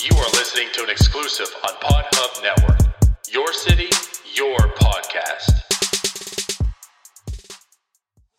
[0.00, 2.80] You are listening to an exclusive on PodHub Network.
[3.28, 3.92] Your city,
[4.32, 5.52] your podcast.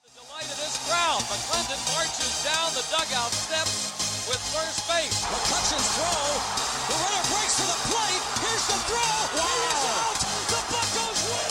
[0.01, 1.21] The delight of this crowd.
[1.29, 3.93] McClendon marches down the dugout steps
[4.25, 5.21] with first base.
[5.29, 6.25] McCutcheon's throw.
[6.89, 8.23] The runner breaks to the plate.
[8.41, 9.13] Here's the throw.
[9.37, 9.45] Wow.
[9.45, 10.17] He is out.
[10.49, 11.49] The Buccos win.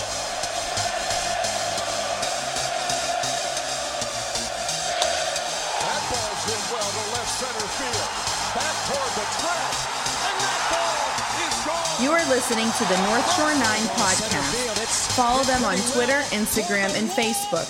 [5.86, 8.10] That ball's hit well to left center field.
[8.58, 9.69] Back toward the track.
[12.00, 15.14] You are listening to the North Shore 9 podcast.
[15.14, 17.68] Follow them on Twitter, Instagram, and Facebook.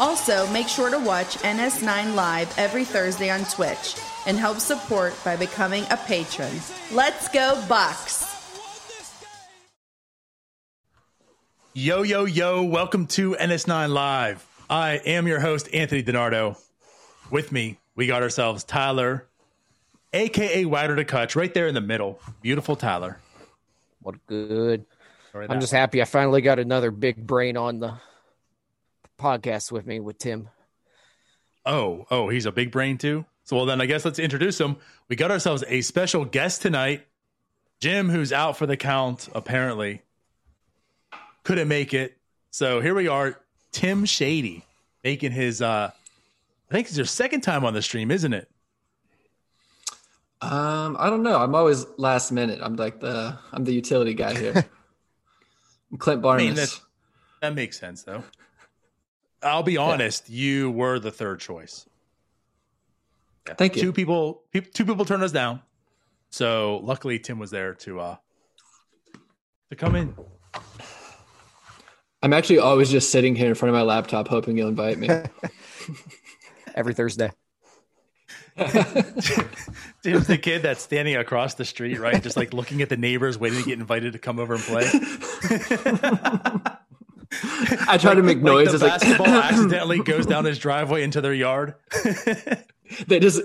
[0.00, 3.94] Also, make sure to watch NS9 Live every Thursday on Twitch
[4.26, 6.50] and help support by becoming a patron.
[6.90, 8.26] Let's go, Bucs!
[11.72, 14.44] Yo, yo, yo, welcome to NS9 Live.
[14.68, 16.60] I am your host, Anthony DiNardo.
[17.30, 19.28] With me, we got ourselves Tyler,
[20.12, 22.20] aka Wider to Cutch, right there in the middle.
[22.42, 23.20] Beautiful Tyler.
[24.02, 24.84] What good.
[25.32, 27.94] Sorry, I'm just happy I finally got another big brain on the
[29.18, 30.48] podcast with me with Tim.
[31.64, 33.24] Oh, oh, he's a big brain too.
[33.44, 34.76] So, well, then I guess let's introduce him.
[35.08, 37.06] We got ourselves a special guest tonight,
[37.80, 40.02] Jim, who's out for the count, apparently.
[41.42, 42.16] Couldn't make it.
[42.50, 43.40] So here we are,
[43.72, 44.64] Tim Shady,
[45.04, 45.90] making his, uh,
[46.70, 48.48] I think it's your second time on the stream, isn't it?
[50.42, 51.36] Um, I don't know.
[51.38, 52.60] I'm always last minute.
[52.62, 54.54] I'm like the I'm the utility guy here.
[55.92, 56.70] I'm Clint I mean, Barmes.
[56.70, 56.80] that,
[57.42, 58.24] that makes sense, though.
[59.42, 61.86] I'll be honest, you were the third choice.
[63.56, 63.82] Thank you.
[63.82, 65.62] Two people, pe- two people turned us down.
[66.30, 68.16] So luckily, Tim was there to uh
[69.70, 70.14] to come in.
[72.22, 75.08] I'm actually always just sitting here in front of my laptop hoping you'll invite me.
[76.74, 77.30] Every Thursday.
[80.02, 82.22] Tim's the kid that's standing across the street, right?
[82.22, 84.88] Just like looking at the neighbors, waiting to get invited to come over and play.
[87.32, 91.20] I try to make Like noises the like, basketball accidentally goes down his driveway into
[91.20, 91.74] their yard.
[93.06, 93.40] they just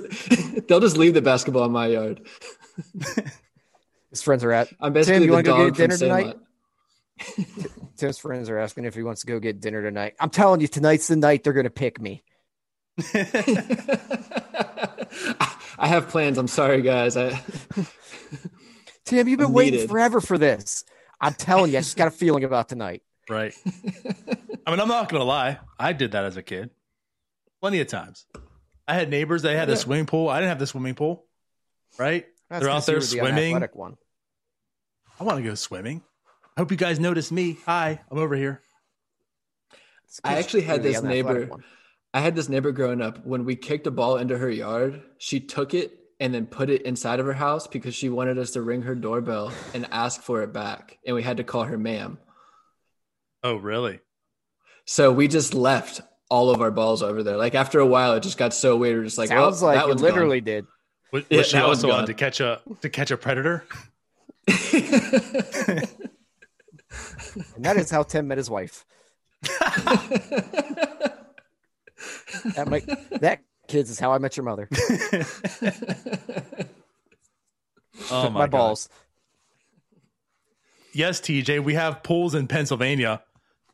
[0.68, 2.26] they'll just leave the basketball in my yard.
[4.10, 5.98] His friends are at I'm basically Tim, you the want to go dog get dinner
[5.98, 6.38] from tonight?
[7.98, 10.16] Tim's friends are asking if he wants to go get dinner tonight.
[10.20, 12.24] I'm telling you, tonight's the night they're gonna pick me.
[15.78, 16.38] I have plans.
[16.38, 17.18] I'm sorry, guys.
[17.18, 17.30] I,
[19.06, 19.90] Tim, you've been I'm waiting needed.
[19.90, 20.86] forever for this.
[21.20, 23.04] I'm telling you, I just got a feeling about tonight.
[23.30, 23.54] Right.
[24.66, 25.60] I mean, I'm not gonna lie.
[25.78, 26.70] I did that as a kid,
[27.62, 28.26] plenty of times.
[28.88, 29.42] I had neighbors.
[29.42, 30.30] They had a swimming pool.
[30.30, 31.26] I didn't have the swimming pool.
[31.98, 32.26] Right.
[32.50, 33.60] That's They're out there were the swimming.
[33.74, 33.98] One.
[35.20, 36.04] I want to go swimming.
[36.56, 37.58] I hope you guys notice me.
[37.66, 38.62] Hi, I'm over here.
[40.24, 41.46] I actually had this neighbor.
[41.48, 41.64] one.
[42.16, 43.26] I had this neighbor growing up.
[43.26, 46.84] When we kicked a ball into her yard, she took it and then put it
[46.84, 50.42] inside of her house because she wanted us to ring her doorbell and ask for
[50.42, 52.18] it back, and we had to call her ma'am.
[53.44, 54.00] Oh, really?
[54.86, 56.00] So we just left
[56.32, 57.36] all of our balls over there.
[57.36, 58.98] Like after a while, it just got so weird.
[59.00, 60.68] We're just like, Sounds well, like that you one's literally did.
[61.12, 62.06] Was, Yeah, was she that also on gone.
[62.08, 63.66] to catch a to catch a predator?
[67.58, 68.86] And that is how Tim met his wife.
[72.56, 72.86] That might,
[73.20, 74.70] that kids is how I met your mother.
[78.12, 78.52] Oh my, God.
[78.52, 78.90] balls.
[80.94, 83.22] Yes, TJ, we have pools in Pennsylvania.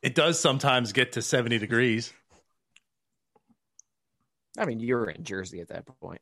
[0.02, 2.14] It does sometimes get to 70 degrees.
[4.58, 6.22] I mean, you're in Jersey at that point.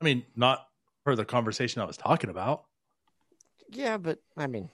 [0.00, 0.66] I mean, not
[1.04, 2.64] for the conversation I was talking about.
[3.70, 4.70] Yeah, but I mean,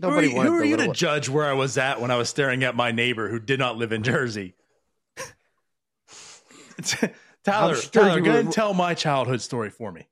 [0.00, 2.10] Who are, nobody you, wanted who are you to judge where I was at when
[2.10, 4.54] I was staring at my neighbor who did not live in Jersey?
[7.44, 10.06] Tyler, sure Tyler, you go ahead were- and tell my childhood story for me.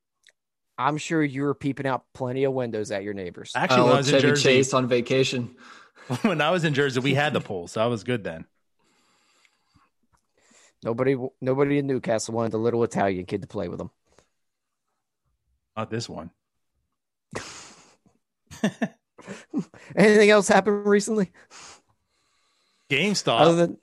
[0.78, 3.52] I'm sure you were peeping out plenty of windows at your neighbors.
[3.54, 5.54] Actually, when I was in Chevy Jersey, Chase on vacation.
[6.22, 8.46] when I was in Jersey, we had the pool, so I was good then.
[10.82, 13.90] Nobody, nobody in New Castle wanted the little Italian kid to play with them.
[15.76, 16.30] Not this one.
[19.94, 21.30] Anything else happened recently?
[22.88, 23.40] GameStop.
[23.40, 23.76] Other than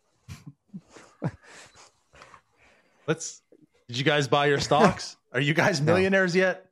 [3.07, 3.42] Let's.
[3.88, 5.15] Did you guys buy your stocks?
[5.33, 6.65] Are you guys millionaires yet?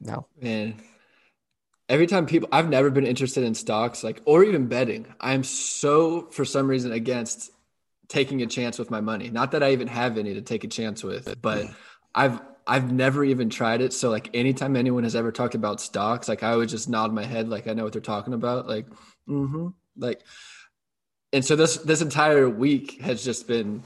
[0.00, 0.74] no, Man,
[1.88, 5.06] every time people, I've never been interested in stocks, like or even betting.
[5.20, 7.50] I'm so, for some reason, against
[8.08, 9.30] taking a chance with my money.
[9.30, 11.66] Not that I even have any to take a chance with, but
[12.14, 13.92] I've I've never even tried it.
[13.92, 17.24] So like anytime anyone has ever talked about stocks, like I would just nod my
[17.24, 18.86] head, like I know what they're talking about, like,
[19.28, 20.22] mm-hmm, like.
[21.32, 23.82] And so this this entire week has just been,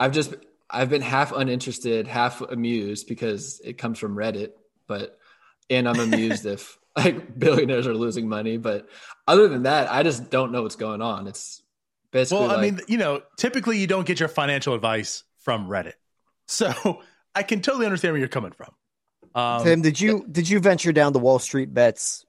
[0.00, 0.34] I've just
[0.68, 4.52] I've been half uninterested, half amused because it comes from Reddit,
[4.88, 5.18] but
[5.68, 8.56] and I'm amused if like billionaires are losing money.
[8.56, 8.88] But
[9.28, 11.26] other than that, I just don't know what's going on.
[11.28, 11.62] It's
[12.10, 15.68] basically Well, I like- mean, you know, typically you don't get your financial advice from
[15.68, 15.92] Reddit.
[16.48, 17.02] So
[17.34, 18.70] I can totally understand where you're coming from.
[19.34, 22.24] Um, Tim, did you did you venture down the Wall Street Bets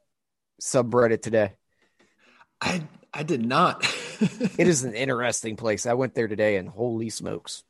[0.62, 1.54] subreddit today?
[2.60, 2.84] I
[3.14, 3.84] I did not.
[4.22, 5.86] It is an interesting place.
[5.86, 7.64] I went there today, and holy smokes,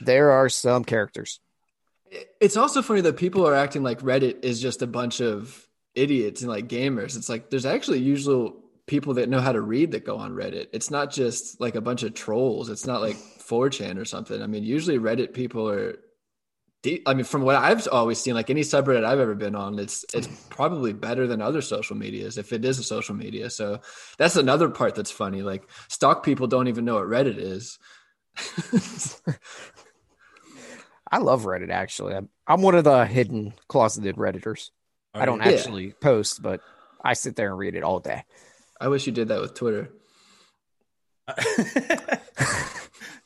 [0.00, 1.40] there are some characters.
[2.40, 6.42] It's also funny that people are acting like Reddit is just a bunch of idiots
[6.42, 7.16] and like gamers.
[7.16, 8.56] It's like there's actually usual
[8.86, 10.66] people that know how to read that go on Reddit.
[10.72, 12.68] It's not just like a bunch of trolls.
[12.68, 14.42] It's not like 4chan or something.
[14.42, 15.96] I mean, usually Reddit people are
[17.06, 20.04] I mean, from what I've always seen, like any subreddit I've ever been on, it's
[20.14, 23.50] it's probably better than other social medias if it is a social media.
[23.50, 23.78] So
[24.18, 25.42] that's another part that's funny.
[25.42, 27.78] Like stock people don't even know what Reddit is.
[31.10, 31.70] I love Reddit.
[31.70, 34.70] Actually, I'm, I'm one of the hidden closeted redditors.
[35.14, 35.50] I don't Yeah.
[35.50, 36.60] actually post, but
[37.04, 38.24] I sit there and read it all day.
[38.80, 39.90] I wish you did that with Twitter.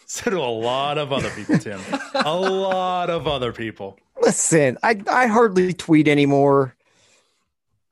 [0.06, 1.80] so do a lot of other people, Tim.
[2.14, 3.98] a lot of other people.
[4.20, 6.74] Listen, I I hardly tweet anymore.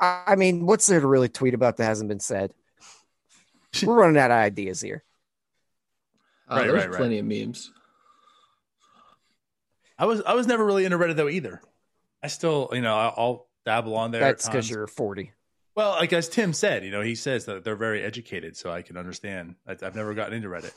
[0.01, 2.53] I, I mean, what's there to really tweet about that hasn't been said?
[3.83, 5.03] We're running out of ideas here.
[6.49, 6.97] Uh, Right, there's right, right.
[6.99, 7.73] plenty of memes.
[9.99, 11.61] I was I was never really into Reddit though either.
[12.23, 14.21] I still, you know, I'll, I'll dabble on there.
[14.21, 15.33] That's because you're 40.
[15.75, 18.83] Well, like as Tim said, you know, he says that they're very educated, so I
[18.83, 19.57] can understand.
[19.67, 20.73] I, I've never gotten into Reddit.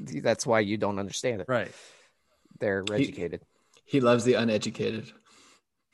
[0.00, 1.48] That's why you don't understand it.
[1.48, 1.70] Right.
[2.58, 3.42] They're He- educated.
[3.84, 5.10] He loves the uneducated.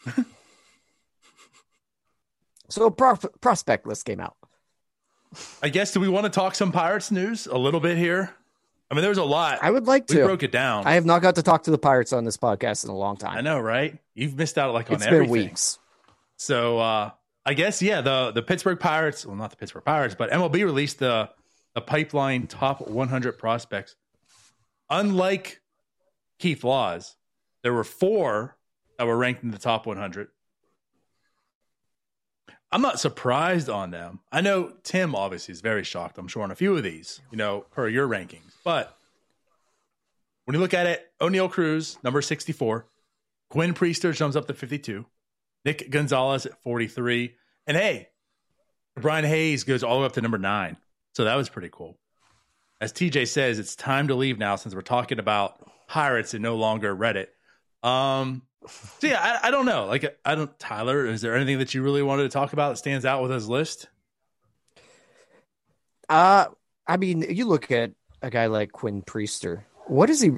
[2.68, 4.36] So a pro- prospect list came out.
[5.62, 8.34] I guess do we want to talk some Pirates news a little bit here?
[8.90, 9.58] I mean, there's a lot.
[9.62, 10.24] I would like we to.
[10.24, 10.86] broke it down.
[10.86, 13.16] I have not got to talk to the Pirates on this podcast in a long
[13.16, 13.36] time.
[13.36, 13.98] I know, right?
[14.14, 15.24] You've missed out like on It's everything.
[15.32, 15.78] been weeks.
[16.36, 17.10] So uh
[17.44, 20.98] I guess yeah, the the Pittsburgh Pirates, well not the Pittsburgh Pirates, but MLB released
[21.00, 21.30] the
[21.76, 23.96] the pipeline top 100 prospects.
[24.88, 25.60] Unlike
[26.38, 27.16] Keith Law's,
[27.62, 28.56] there were four
[28.96, 30.28] that were ranked in the top 100.
[32.72, 34.20] I'm not surprised on them.
[34.32, 37.36] I know Tim obviously is very shocked, I'm sure, on a few of these, you
[37.36, 38.54] know, per your rankings.
[38.64, 38.96] But
[40.46, 42.86] when you look at it, Oneil Cruz, number 64,
[43.50, 45.04] Quinn Priester jumps up to 52,
[45.66, 47.34] Nick Gonzalez at 43,
[47.66, 48.08] and hey,
[48.98, 50.78] Brian Hayes goes all the way up to number nine.
[51.16, 51.96] So that was pretty cool.
[52.78, 56.56] As TJ says, it's time to leave now since we're talking about pirates and no
[56.56, 57.28] longer Reddit.
[57.82, 58.42] Um,
[59.00, 59.86] so yeah, I, I don't know.
[59.86, 60.58] Like, I don't.
[60.58, 63.30] Tyler, is there anything that you really wanted to talk about that stands out with
[63.30, 63.88] his list?
[66.06, 66.48] Uh,
[66.86, 69.62] I mean, you look at a guy like Quinn Priester.
[69.86, 70.32] What is he?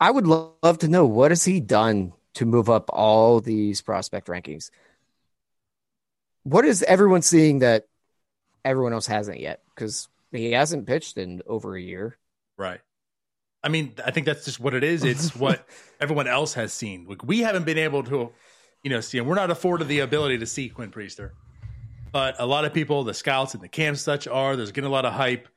[0.00, 3.82] I would lo- love to know what has he done to move up all these
[3.82, 4.70] prospect rankings.
[6.44, 7.84] What is everyone seeing that
[8.64, 9.60] everyone else hasn't yet?
[9.74, 10.08] Because
[10.40, 12.18] he hasn't pitched in over a year.
[12.56, 12.80] Right.
[13.62, 15.04] I mean, I think that's just what it is.
[15.04, 15.66] It's what
[16.00, 17.06] everyone else has seen.
[17.08, 18.32] Like we haven't been able to,
[18.82, 19.26] you know, see him.
[19.26, 21.30] We're not afforded the ability to see Quinn Priester.
[22.10, 24.92] But a lot of people, the scouts and the camps such are, there's getting a
[24.92, 25.48] lot of hype.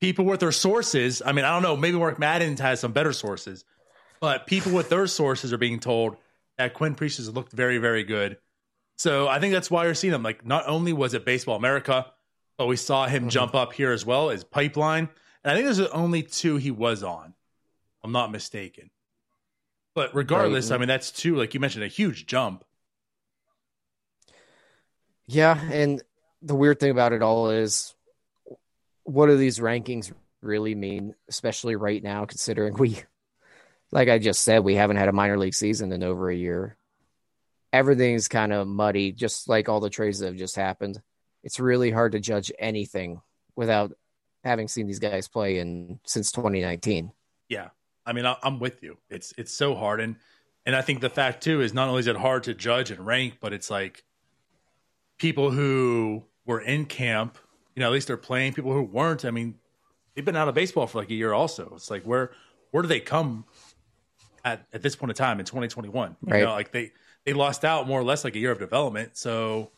[0.00, 3.12] People with their sources, I mean, I don't know, maybe Mark Madden has some better
[3.12, 3.64] sources,
[4.18, 6.16] but people with their sources are being told
[6.58, 8.38] that Quinn Priester has looked very, very good.
[8.96, 10.22] So I think that's why you're seeing them.
[10.22, 12.06] Like, not only was it Baseball America,
[12.60, 13.28] but we saw him mm-hmm.
[13.30, 15.08] jump up here as well as Pipeline.
[15.42, 17.32] And I think there's the only two he was on.
[18.04, 18.90] I'm not mistaken.
[19.94, 20.76] But regardless, Right.
[20.76, 22.62] I mean, that's two, like you mentioned, a huge jump.
[25.26, 26.02] Yeah, and
[26.42, 27.94] the weird thing about it all is
[29.04, 30.12] what do these rankings
[30.42, 33.02] really mean, especially right now, considering we,
[33.90, 36.76] like I just said, we haven't had a minor league season in over a year.
[37.72, 41.00] Everything's kind of muddy, just like all the trades that have just happened.
[41.42, 43.20] It's really hard to judge anything
[43.56, 43.92] without
[44.44, 47.12] having seen these guys play in since 2019.
[47.48, 47.68] Yeah.
[48.06, 48.96] I mean, I, I'm with you.
[49.08, 50.16] It's it's so hard, and
[50.66, 53.04] and I think the fact too is not only is it hard to judge and
[53.06, 54.04] rank, but it's like
[55.18, 57.38] people who were in camp,
[57.74, 58.54] you know, at least they're playing.
[58.54, 59.56] People who weren't, I mean,
[60.14, 61.32] they've been out of baseball for like a year.
[61.32, 62.32] Also, it's like where
[62.70, 63.44] where do they come
[64.44, 66.16] at at this point in time in 2021?
[66.26, 66.42] You Right.
[66.42, 66.92] know, like they
[67.24, 69.16] they lost out more or less like a year of development.
[69.16, 69.70] So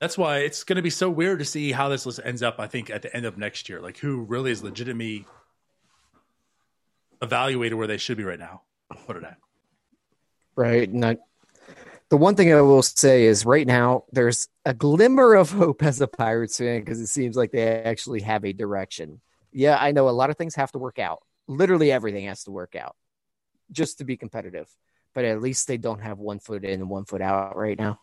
[0.00, 2.56] that's why it's going to be so weird to see how this list ends up.
[2.58, 5.26] I think at the end of next year, like who really is legitimately
[7.20, 8.62] evaluated where they should be right now.
[9.06, 9.38] Put it at.
[10.54, 10.88] Right.
[10.88, 11.16] And I,
[12.08, 16.00] the one thing I will say is right now there's a glimmer of hope as
[16.00, 19.20] a Pirates fan because it seems like they actually have a direction.
[19.52, 22.50] Yeah, I know a lot of things have to work out, literally everything has to
[22.50, 22.94] work out
[23.72, 24.68] just to be competitive.
[25.14, 27.98] But at least they don't have one foot in and one foot out right now.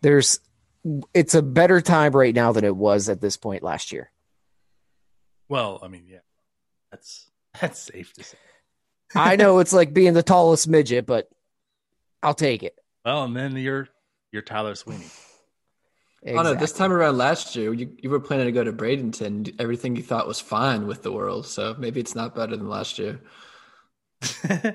[0.00, 0.40] There's
[1.14, 4.10] it's a better time right now than it was at this point last year.
[5.48, 6.18] Well, I mean, yeah,
[6.90, 7.30] that's
[7.60, 8.38] that's safe to say.
[9.14, 11.30] I know it's like being the tallest midget, but
[12.22, 12.76] I'll take it.
[13.04, 13.88] Well, and then you're
[14.32, 15.06] you're Tyler Sweeney.
[16.22, 16.38] Exactly.
[16.38, 16.54] Oh no!
[16.54, 19.54] This time around last year, you, you were planning to go to Bradenton.
[19.60, 22.98] Everything you thought was fine with the world, so maybe it's not better than last
[22.98, 23.20] year.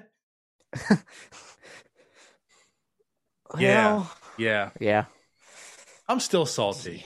[3.60, 4.05] yeah,
[4.38, 4.69] yeah.
[4.79, 5.05] yeah.
[6.13, 7.03] I'm still salty.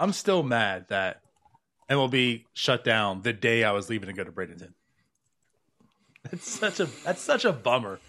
[0.00, 1.22] I'm still mad that
[1.88, 4.72] MLB shut down the day I was leaving to go to Bradenton.
[6.28, 8.00] That's such a that's such a bummer.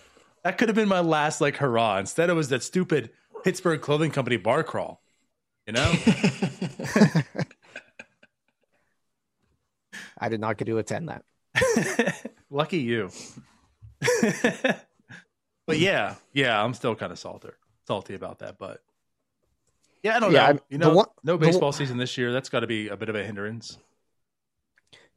[0.44, 2.00] That could have been my last like hurrah.
[2.00, 3.12] Instead, it was that stupid
[3.44, 5.04] Pittsburgh Clothing Company bar crawl.
[5.68, 5.94] You know,
[10.18, 12.26] I did not get to attend that.
[12.50, 13.12] lucky you.
[15.68, 17.50] but yeah, yeah, I'm still kind of salty,
[17.86, 18.58] salty about that.
[18.58, 18.82] But
[20.04, 20.60] yeah, I don't Yeah, know.
[20.70, 22.32] You know, one- no the baseball season this year.
[22.32, 23.78] That's got to be a bit of a hindrance.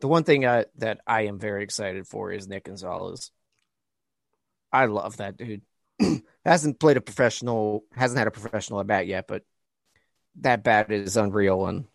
[0.00, 3.31] The one thing I, that I am very excited for is Nick Gonzalez.
[4.73, 5.62] I love that dude.
[6.45, 9.43] hasn't played a professional, hasn't had a professional at bat yet, but
[10.40, 11.66] that bat is unreal.
[11.66, 11.87] And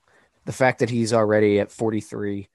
[0.45, 2.47] the fact that he's already at 43,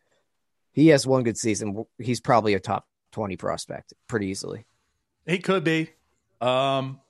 [0.73, 1.85] he has one good season.
[1.99, 4.67] He's probably a top 20 prospect pretty easily.
[5.27, 5.91] He could be.
[6.41, 7.01] Um,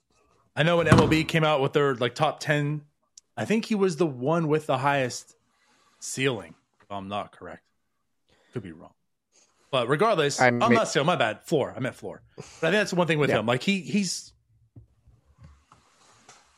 [0.54, 2.82] I know when MLB came out with their like top ten,
[3.36, 5.36] I think he was the one with the highest
[6.00, 6.54] ceiling.
[6.82, 7.62] If I'm not correct.
[8.52, 8.92] Could be wrong.
[9.70, 11.06] But regardless, I I'm may- not ceiling.
[11.06, 11.42] My bad.
[11.44, 11.74] Floor.
[11.76, 12.22] I meant floor.
[12.36, 13.40] But I think that's one thing with Yeah.
[13.40, 13.46] him.
[13.46, 14.32] Like he he's.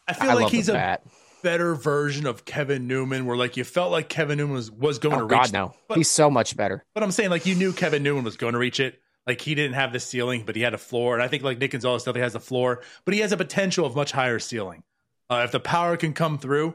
[0.07, 1.03] I feel I like he's a bat.
[1.43, 5.17] better version of Kevin Newman, where like you felt like Kevin Newman was, was going
[5.17, 5.31] Oh, to reach.
[5.31, 5.75] God, no.
[5.87, 6.85] But, He's so much better.
[6.95, 9.01] but I'm saying like you knew Kevin Newman was going to reach it.
[9.27, 11.13] Like he didn't have the ceiling, but he had a floor.
[11.15, 13.85] And I think like Nick Gonzalez definitely has a floor, but he has a potential
[13.85, 14.83] of much higher ceiling.
[15.31, 16.75] Uh, if the power can come through,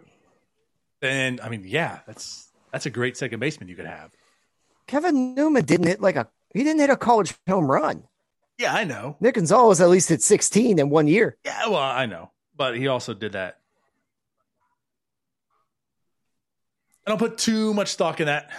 [1.02, 4.12] then I mean, yeah, that's that's a great second baseman you could have.
[4.88, 8.04] Kevin Newman didn't hit like a, he didn't hit a college home run.
[8.58, 9.18] Yeah, I know.
[9.20, 11.38] Nick Gonzalez at least hit 16 in one year.
[11.44, 13.60] Yeah, well, I know, but he also did that.
[17.06, 18.52] I don't put too much stock in that,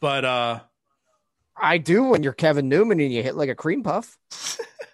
[0.00, 0.60] but uh
[1.56, 4.18] I do when you're Kevin Newman and you hit like a cream puff.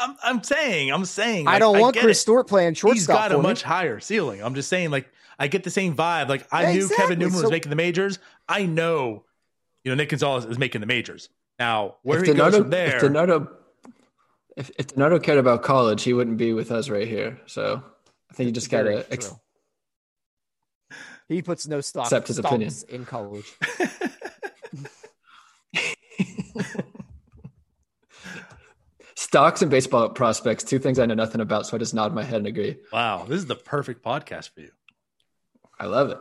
[0.00, 2.22] I'm I'm saying I'm saying I don't want get Chris it.
[2.22, 2.96] Stewart playing shortstop.
[2.96, 3.48] He's got a for me.
[3.48, 4.42] much higher ceiling.
[4.42, 6.28] I'm just saying, like, I get the same vibe.
[6.28, 6.96] Like, I knew Exactly.
[6.96, 8.18] Kevin Newman was making the majors.
[8.48, 9.24] I know,
[9.84, 11.28] you know, Nick Gonzalez is making the majors.
[11.58, 13.50] Now, where if he goes Donato, from there, if Donato,
[14.56, 17.38] if, if Donato cared about college, he wouldn't be with us right here.
[17.46, 17.82] So
[18.30, 19.04] I think you just gotta.
[19.12, 19.34] Ex-
[21.28, 22.72] He puts no stock Accept his opinion.
[22.88, 23.44] in college.
[29.30, 31.64] stocks and baseball prospects, two things I know nothing about.
[31.64, 32.78] So I just nod my head and agree.
[32.92, 34.70] wow, this is the perfect podcast for you.
[35.78, 36.18] I love it.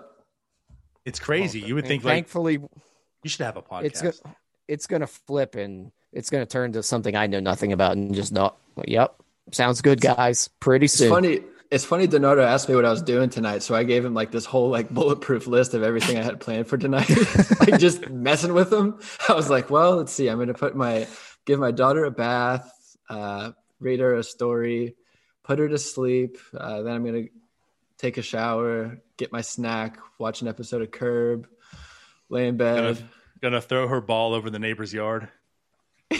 [1.05, 1.59] It's crazy.
[1.59, 2.59] you would And think like thankfully,
[3.23, 3.83] you should have a podcast.
[3.85, 4.11] it's go-
[4.67, 7.93] it's going to flip and it's going to turn to something I know nothing about
[7.97, 8.57] and just not.
[8.85, 9.15] Yep,
[9.53, 10.47] sounds good, guys.
[10.59, 11.09] Pretty It's soon.
[11.09, 11.41] funny.
[11.71, 12.05] It's funny.
[12.05, 14.69] Donato asked me what I was doing tonight, so I gave him like this whole
[14.69, 17.09] like bulletproof list of everything I had planned for tonight.
[17.59, 18.99] like just messing with him.
[19.27, 20.27] I was like, well, let's see.
[20.29, 21.07] I'm going to put my
[21.45, 22.71] give my daughter a bath,
[23.09, 24.95] uh, read her a story,
[25.43, 26.37] put her to sleep.
[26.55, 27.29] Uh, then I'm going to
[27.97, 31.47] take a shower, get my snack, watch an episode of Curb,
[32.29, 33.03] lay in gonna, bed.
[33.41, 35.29] gonna throw her ball over the neighbor's yard.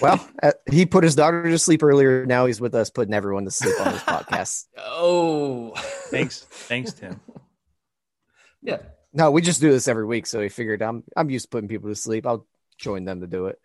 [0.00, 2.24] Well, uh, he put his daughter to sleep earlier.
[2.24, 4.66] Now he's with us, putting everyone to sleep on his podcast.
[4.78, 5.72] oh,
[6.10, 7.20] Thanks, thanks, Tim.
[8.62, 8.78] yeah.
[9.12, 11.68] No, we just do this every week, so he figured I'm I'm used to putting
[11.68, 12.26] people to sleep.
[12.26, 13.58] I'll join them to do it.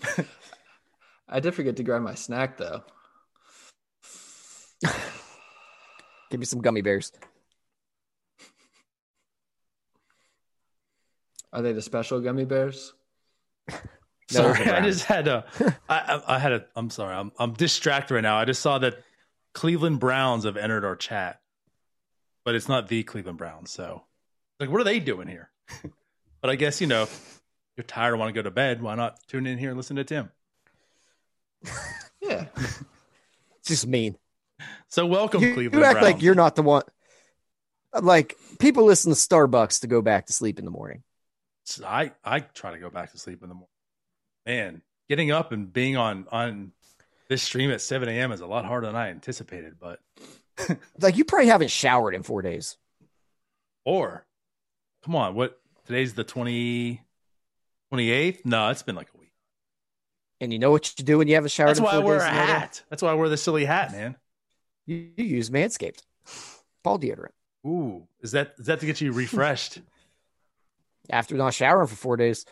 [1.28, 2.82] I did forget to grab my snack though.
[6.30, 7.12] Give me some gummy bears.
[11.52, 12.92] Are they the special gummy bears?
[14.32, 15.44] No, those are sorry, I just had a.
[15.88, 16.64] I, I, I had a.
[16.74, 17.14] I'm sorry.
[17.14, 18.36] I'm I'm distracted right now.
[18.36, 19.02] I just saw that
[19.54, 21.40] Cleveland Browns have entered our chat,
[22.44, 23.70] but it's not the Cleveland Browns.
[23.70, 24.02] So,
[24.58, 25.50] like, what are they doing here?
[26.40, 27.35] but I guess you know, if
[27.76, 28.82] you're tired and want to go to bed.
[28.82, 30.30] Why not tune in here and listen to Tim?
[32.22, 32.46] Yeah.
[32.56, 34.16] It's just mean.
[34.88, 36.14] So, welcome, You, Cleveland you act Browns.
[36.14, 36.82] like you're not the one.
[38.00, 41.04] Like people listen to Starbucks to go back to sleep in the morning.
[41.84, 43.68] I I try to go back to sleep in the morning.
[44.44, 46.72] Man, getting up and being on on
[47.28, 48.32] this stream at 7 a.m.
[48.32, 49.74] is a lot harder than I anticipated.
[49.80, 50.00] But
[51.00, 52.76] Like you probably haven't showered in four days.
[53.84, 54.26] or
[55.04, 57.00] come on, what today's the 20,
[57.92, 58.44] 28th?
[58.44, 59.32] No, it's been like a week.
[60.40, 61.68] And you know what you do when you have a shower?
[61.68, 62.52] That's why I wear a days, Leonardo?
[62.52, 62.82] hat.
[62.90, 64.16] That's why I wear the silly hat, man.
[64.84, 66.02] You, you use Manscaped
[66.84, 67.32] ball deodorant
[67.66, 69.80] Ooh, is that is that to get you refreshed?
[71.10, 72.44] after not showering for four days.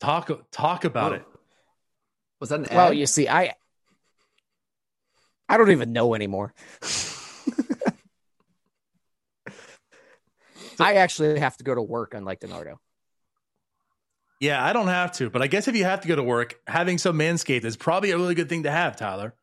[0.00, 1.24] talk talk about it.
[2.40, 2.76] Was that an ad?
[2.76, 3.54] Well, you see, I
[5.48, 6.54] I don't even know anymore.
[10.78, 12.76] I actually have to go to work, unlike DiNardo.
[14.40, 16.58] Yeah, I don't have to, but I guess if you have to go to work,
[16.66, 19.34] having some manscaped is probably a really good thing to have, Tyler.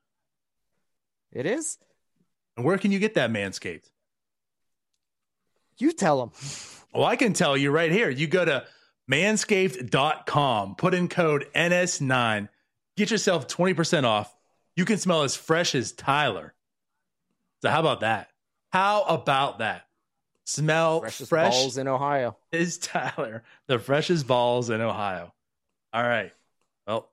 [1.31, 1.77] It is.
[2.55, 3.89] And where can you get that manscaped?
[5.77, 6.31] You tell them.
[6.93, 8.09] Well, I can tell you right here.
[8.09, 8.65] You go to
[9.11, 12.49] manscaped.com, put in code NS9,
[12.95, 14.35] get yourself 20% off.
[14.75, 16.55] You can smell as fresh as Tyler.
[17.61, 18.29] So, how about that?
[18.69, 19.86] How about that?
[20.47, 22.37] Smell Freshest fresh balls in Ohio.
[22.53, 25.33] is Tyler, the freshest balls in Ohio.
[25.91, 26.31] All right.
[26.87, 27.09] Well,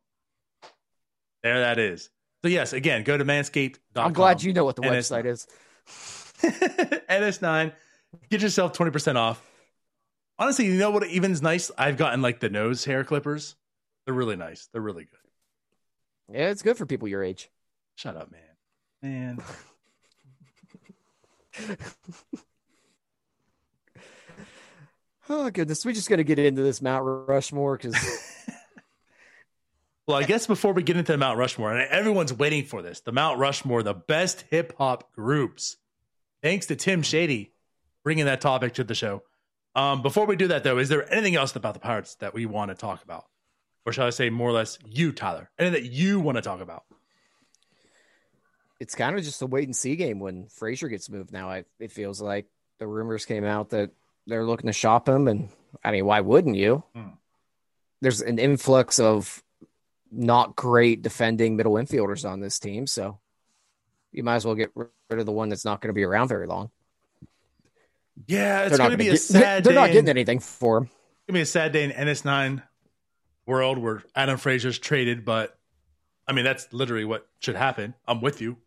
[1.43, 2.11] there that is.
[2.43, 4.07] So, yes, again, go to manscaped.com.
[4.07, 5.49] I'm glad you know what the And website is.
[7.09, 7.73] NS9.
[8.31, 9.45] Get yourself 20% off.
[10.39, 11.73] Honestly, you know what even is nice?
[11.77, 13.57] I've gotten like the nose hair clippers.
[14.05, 14.69] They're really nice.
[14.73, 16.37] They're really good.
[16.37, 17.51] Yeah, it's good for people your age.
[17.97, 18.31] Shut up,
[19.03, 19.39] man.
[21.59, 21.79] Man.
[25.29, 27.95] Oh goodness, we're just going to get into this Mount Rushmore because
[30.07, 33.01] Well, I guess before we get into the Mount Rushmore, and everyone's waiting for this,
[33.01, 35.77] the Mount Rushmore, the best hip hop groups.
[36.43, 37.53] Thanks to Tim Shady
[38.03, 39.23] bringing that topic to the show.
[39.75, 42.45] Um, before we do that, though, is there anything else about the Pirates that we
[42.45, 43.25] want to talk about?
[43.87, 45.51] Or shall I say more or less you, Tyler?
[45.59, 46.85] Anything that you want to talk about?
[48.81, 51.33] it's kind of just a wait and see game when Frazier gets moved.
[51.33, 52.47] Now, I, it feels like
[52.79, 53.91] the rumors came out that
[54.27, 55.49] they're looking to shop him, and
[55.83, 56.83] I mean, why wouldn't you?
[56.95, 57.09] Hmm.
[58.01, 59.43] There's an influx of
[60.13, 63.19] not great defending middle infielders on this team, so
[64.13, 66.29] you might as well get rid of the one that's not going to be around
[66.29, 66.71] very long.
[68.27, 69.79] Yeah, it's going to be a get- sad They're day.
[69.81, 70.85] not getting in- anything for him.
[70.85, 72.63] It's gonna be a sad day in NS9
[73.47, 75.59] world where Adam Frazier's traded, but
[76.29, 77.95] I mean that's literally what should happen.
[78.07, 78.59] I'm with you.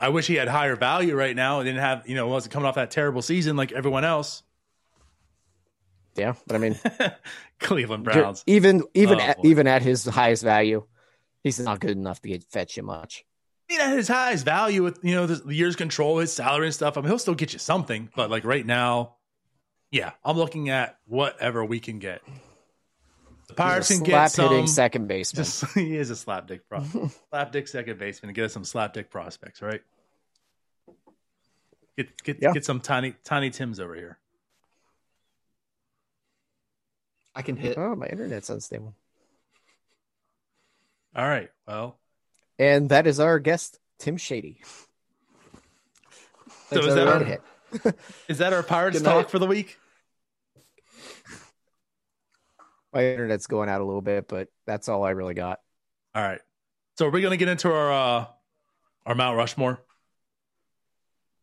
[0.00, 2.66] I wish he had higher value right now and didn't have, you know, wasn't coming
[2.66, 4.42] off that terrible season like everyone else.
[6.18, 6.78] Yeah, but I mean,
[7.60, 8.42] Cleveland Browns.
[8.46, 10.86] even even Oh, at, even at his highest value,
[11.44, 13.24] he's not good enough to get fetch you much.
[13.70, 16.96] Mean, at his highest value with you know the, year's control, his salary and stuff.
[16.96, 19.16] I mean, he'll still get you something, but like right now,
[19.90, 22.22] yeah, I'm looking at whatever we can get.
[23.48, 24.74] The Pirates can get slap hitting some.
[24.74, 25.44] second baseman.
[25.44, 26.80] Just he is a slapdick pro,
[27.32, 28.28] slapdick second baseman.
[28.30, 29.82] and Get us some slapdick prospects, right?
[31.96, 32.52] Get get Yeah.
[32.52, 34.18] get some tiny tiny Tims over here.
[37.34, 37.78] I can hit.
[37.78, 38.94] oh, my internet's unstable.
[41.14, 41.50] All right.
[41.66, 41.98] Well,
[42.58, 44.62] And that is our guest, Tim Shady.
[46.70, 47.42] so is that our, Hit.
[48.28, 49.78] is that our Pirates talk for the week?
[52.92, 55.60] My internet's going out a little bit, but that's all I really got.
[56.14, 56.40] All right.
[56.98, 58.26] So are we going to get into our uh
[59.06, 59.80] our Mount Rushmore?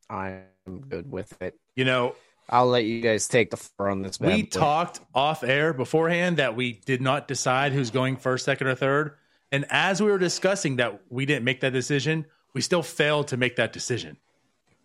[0.10, 0.44] I'm
[0.90, 1.58] good with it.
[1.76, 2.16] You know,
[2.50, 4.18] I'll let you guys take the floor on this.
[4.18, 4.50] bad we boy.
[4.50, 9.16] talked off air beforehand that we did not decide who's going first, second, or third.
[9.52, 13.38] And as we were discussing that we didn't make that decision, we still failed to
[13.38, 14.18] make that decision.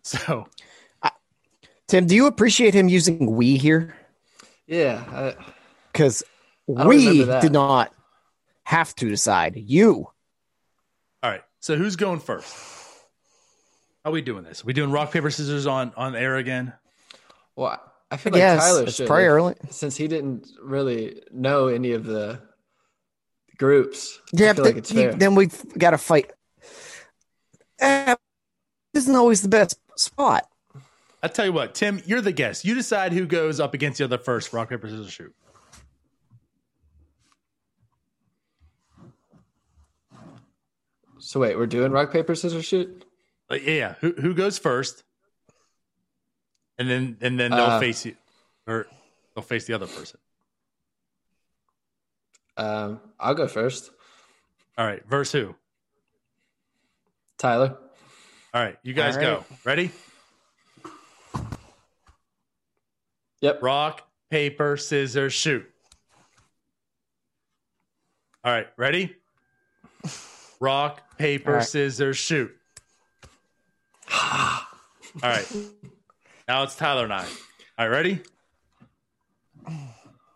[0.03, 0.47] So
[1.87, 3.95] Tim, do you appreciate him using we here?
[4.65, 5.33] Yeah,
[5.91, 6.23] Because
[6.65, 7.93] we did not
[8.63, 9.57] have to decide.
[9.57, 10.07] You.
[11.21, 11.43] all right.
[11.59, 12.55] So who's going first?
[14.03, 14.63] How are we doing this?
[14.63, 16.73] Are we doing rock, paper, scissors on on air again?
[17.61, 19.55] Well, I feel like Yes, Tyler it's should, probably early.
[19.69, 22.41] since he didn't really know any of the
[23.57, 24.19] groups.
[24.33, 25.13] Yeah, I feel but like it's you- fair.
[25.13, 25.47] then we
[25.77, 26.31] got to fight.
[27.81, 28.15] Uh,
[28.93, 30.47] isn't always the best spot.
[31.23, 32.65] I tell you what, Tim, you're the guest.
[32.65, 34.51] You decide who goes up against the other first.
[34.53, 35.33] Rock, paper, scissors, shoot.
[41.19, 43.05] So wait, we're doing rock paper scissors shoot.
[43.49, 43.95] Like, yeah, yeah.
[44.01, 45.03] Who who goes first?
[46.81, 48.15] And then and then they'll Uh, face you,
[48.65, 48.87] or
[49.35, 50.19] they'll face the other person.
[52.57, 53.91] Um, I'll go first.
[54.79, 55.53] All right, verse who?
[57.37, 57.77] Tyler.
[58.51, 59.45] All right, you guys All go.
[59.63, 59.91] Ready?
[63.41, 63.61] Yep.
[63.61, 65.69] Rock, paper, scissors, shoot.
[68.43, 69.15] All right, ready?
[70.59, 71.63] Rock, paper, All right.
[71.67, 72.51] scissors, shoot.
[74.11, 74.65] All
[75.21, 75.47] right.
[76.51, 77.23] Now it's Tyler and I.
[77.79, 78.19] All right, ready?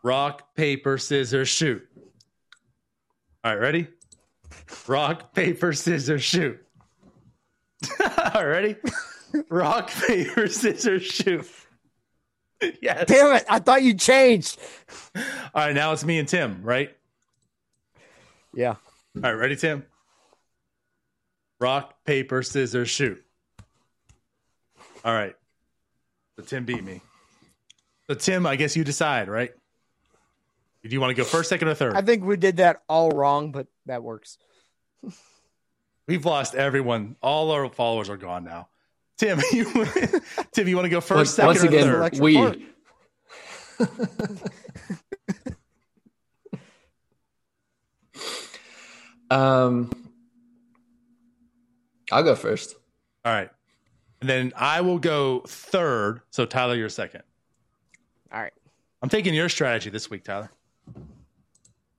[0.01, 1.85] Rock, paper, scissors, shoot.
[3.43, 3.87] All right, ready?
[4.87, 6.57] Rock, paper, scissors, shoot.
[7.99, 8.75] All right, ready?
[9.49, 11.45] Rock, paper, scissors, shoot.
[12.81, 13.07] Yes.
[13.07, 13.43] Damn it!
[13.49, 14.57] I thought you changed.
[15.17, 15.21] All
[15.53, 16.95] right, now it's me and Tim, right?
[18.53, 18.75] Yeah.
[19.15, 19.83] All right, ready, Tim?
[21.59, 23.21] Rock, paper, scissors, shoot.
[25.03, 25.35] All right.
[26.37, 27.01] So Tim beat me.
[28.07, 29.51] So Tim, I guess you decide, right?
[30.83, 31.95] Do you want to go first, second, or third?
[31.95, 34.37] I think we did that all wrong, but that works.
[36.07, 37.15] We've lost everyone.
[37.21, 38.67] All our followers are gone now.
[39.17, 39.65] Tim, you
[40.51, 42.19] Tim, you want to go first, Once, second, once or again, third?
[42.19, 42.67] We.
[49.29, 49.89] Um,
[52.11, 52.75] I'll go first.
[53.23, 53.49] All right.
[54.25, 56.19] And then I will go third.
[56.31, 57.21] So Tyler, you're second.
[58.33, 58.53] All right.
[59.03, 60.49] I'm taking your strategy this week, Tyler.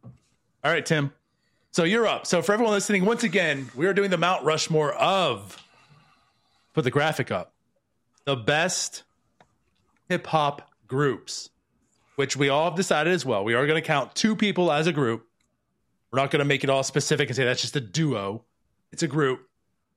[0.04, 1.12] All right, Tim.
[1.70, 2.26] So you're up.
[2.26, 5.56] So for everyone listening, once again, we are doing the Mount Rushmore of
[6.74, 7.52] put the graphic up.
[8.24, 9.04] The best
[10.08, 11.50] hip hop groups,
[12.16, 13.44] which we all have decided as well.
[13.44, 15.28] We are going to count two people as a group.
[16.10, 18.42] We're not going to make it all specific and say that's just a duo.
[18.90, 19.48] It's a group.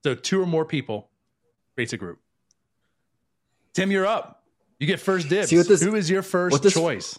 [0.04, 1.09] So two or more people
[1.80, 2.20] creates a group.
[3.74, 4.44] Tim, you're up.
[4.80, 5.48] You get first dibs.
[5.48, 7.18] See, with this- Who is your first with this- choice?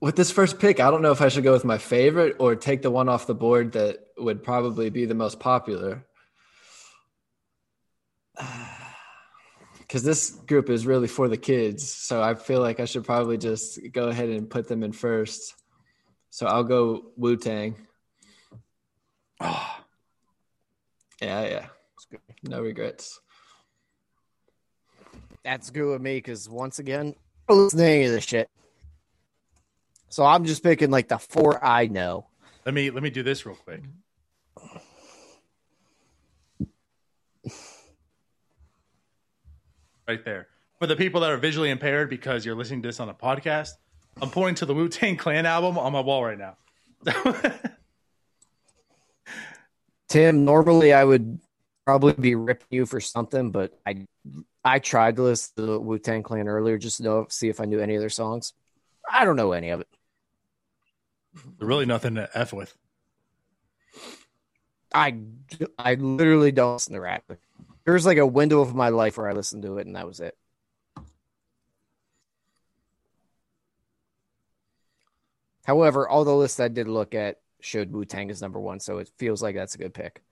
[0.00, 2.56] With this first pick, I don't know if I should go with my favorite or
[2.56, 6.04] take the one off the board that would probably be the most popular.
[9.78, 11.88] Because this group is really for the kids.
[11.88, 15.54] So I feel like I should probably just go ahead and put them in first.
[16.30, 17.76] So I'll go Wu Tang.
[19.40, 19.76] Oh,
[21.22, 21.66] Yeah, yeah.
[22.42, 23.20] No regrets.
[25.44, 27.14] That's good with me because once again,
[27.48, 28.48] I listen to any of this shit.
[30.08, 32.26] So I'm just picking like the four I know.
[32.64, 33.82] let me let me do this real quick.
[40.06, 40.48] Right there.
[40.78, 43.70] For the people that are visually impaired because you're listening to this on a podcast,
[44.20, 46.56] I'm pointing to the Wu Tang Clan album on my wall right now.
[50.08, 51.38] Tim, normally I would
[51.86, 54.06] probably be ripping you for something, but I
[54.64, 57.60] I tried to listen to the Wu Tang Clan earlier just to know see if
[57.60, 58.54] I knew any of their songs.
[59.10, 59.88] I don't know any of it.
[61.34, 62.74] There's really nothing to f with.
[64.94, 65.18] I
[65.78, 67.24] I literally don't listen to rap.
[67.84, 70.20] There's like a window of my life where I listened to it, and that was
[70.20, 70.36] it.
[75.64, 78.98] However, all the lists I did look at showed Wu Tang as number one, so
[78.98, 80.22] it feels like that's a good pick.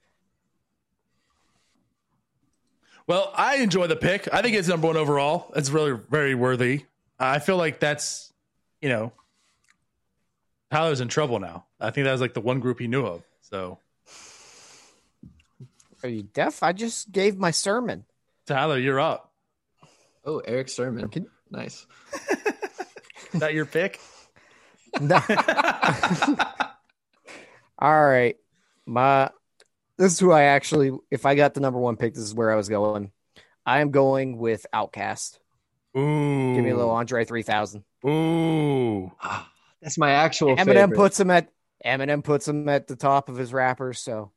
[3.07, 4.27] Well, I enjoy the pick.
[4.33, 5.51] I think it's number one overall.
[5.55, 6.85] It's really very worthy.
[7.19, 8.31] I feel like that's,
[8.81, 9.11] you know,
[10.71, 11.65] Tyler's in trouble now.
[11.79, 13.23] I think that was like the one group he knew of.
[13.41, 13.77] So,
[16.01, 16.63] Are you deaf?
[16.63, 18.05] I just gave my sermon.
[18.45, 19.31] Tyler, you're up.
[20.25, 21.09] Oh, Erick Sermon.
[21.09, 21.85] Can- Nice.
[23.33, 23.99] Is that your pick?
[24.99, 25.19] No.
[27.79, 28.37] All right.
[28.85, 29.29] My
[29.97, 32.51] this is who I actually if I got the number one pick, this is where
[32.51, 33.11] I was going.
[33.65, 35.39] I am going with Outkast.
[35.97, 36.55] Ooh.
[36.55, 37.83] Give me a little Andre 3000.
[38.05, 39.11] Ooh.
[39.81, 40.95] That's my actual Eminem favorite.
[40.95, 41.49] puts him at
[41.85, 44.31] Eminem puts him at the top of his rappers, so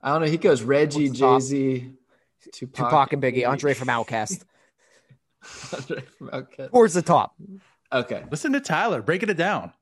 [0.00, 0.28] I don't know.
[0.28, 1.40] He goes Reggie, What's the top?
[1.40, 1.92] Jay Z,
[2.52, 4.44] Tupac, Tupac and Biggie, Andre from Outkast.
[5.72, 6.70] Andre from Outkast.
[6.70, 7.34] Towards the top.
[7.92, 8.24] Okay.
[8.30, 9.72] Listen to Tyler breaking it down.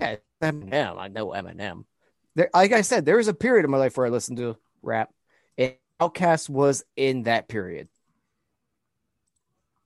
[0.00, 0.98] Yeah, Eminem.
[0.98, 1.84] I know Eminem.
[2.34, 4.56] There, like I said, there was a period in my life where I listened to
[4.82, 5.10] rap.
[5.56, 7.88] And Outkast was in that period.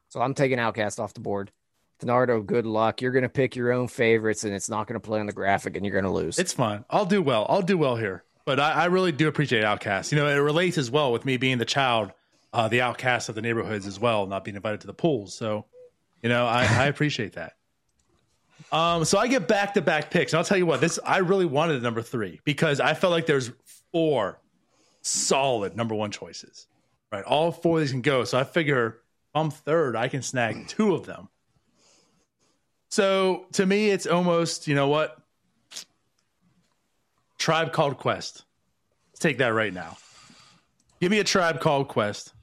[0.08, 1.52] So I'm taking Outkast off the board.
[2.00, 3.02] DiNardo, good luck.
[3.02, 5.32] You're going to pick your own favorites, and it's not going to play on the
[5.32, 6.38] graphic, and you're going to lose.
[6.38, 6.84] It's fine.
[6.88, 7.44] I'll do well.
[7.48, 8.22] I'll do well here.
[8.44, 10.12] But I, I really do appreciate Outkast.
[10.12, 12.12] You know, it relates as well with me being the child,
[12.52, 15.34] uh, the outcast of the neighborhoods as well, not being invited to the pools.
[15.34, 15.66] So,
[16.22, 17.57] you know, I, I appreciate that.
[18.70, 20.32] Um, so I get back to back picks.
[20.32, 23.26] And I'll tell you what, this I really wanted number three because I felt like
[23.26, 23.50] there's
[23.92, 24.40] four
[25.02, 26.66] solid number one choices.
[27.10, 27.24] Right.
[27.24, 28.24] All four of these can go.
[28.24, 31.28] So I figure if I'm third, I can snag two of them.
[32.90, 35.16] So to me, it's almost, you know what?
[37.38, 38.44] Tribe called Quest.
[39.10, 39.96] Let's take that right now.
[41.00, 42.34] Give me a tribe called Quest.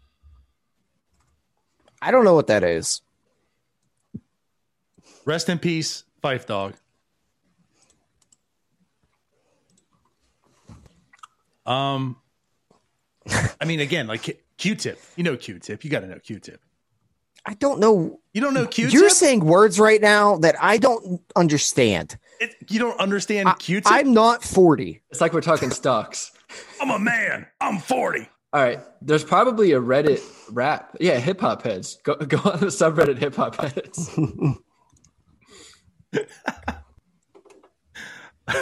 [2.02, 3.02] I don't know what that is.
[5.26, 6.74] Rest in peace, Phife Dawg.
[11.68, 12.18] Um,
[13.62, 15.00] I mean, again, like Q- Q-Tip.
[15.16, 15.84] You know Q-Tip.
[15.84, 16.60] You got to know Q-Tip.
[17.46, 18.20] I don't know.
[18.34, 18.92] You don't know Q-tip?
[18.92, 22.18] You're saying words right now that I don't understand.
[22.40, 23.92] It, you don't understand Q-tip?
[23.92, 25.04] I'm not 40.
[25.12, 26.32] It's like we're talking stocks.
[26.82, 27.46] I'm a man.
[27.62, 28.28] I'm 40.
[28.52, 28.80] All right.
[29.00, 30.98] There's probably a Reddit rap.
[31.00, 32.00] Yeah, hip hop heads.
[32.04, 34.10] Go go on the subreddit hip hop heads.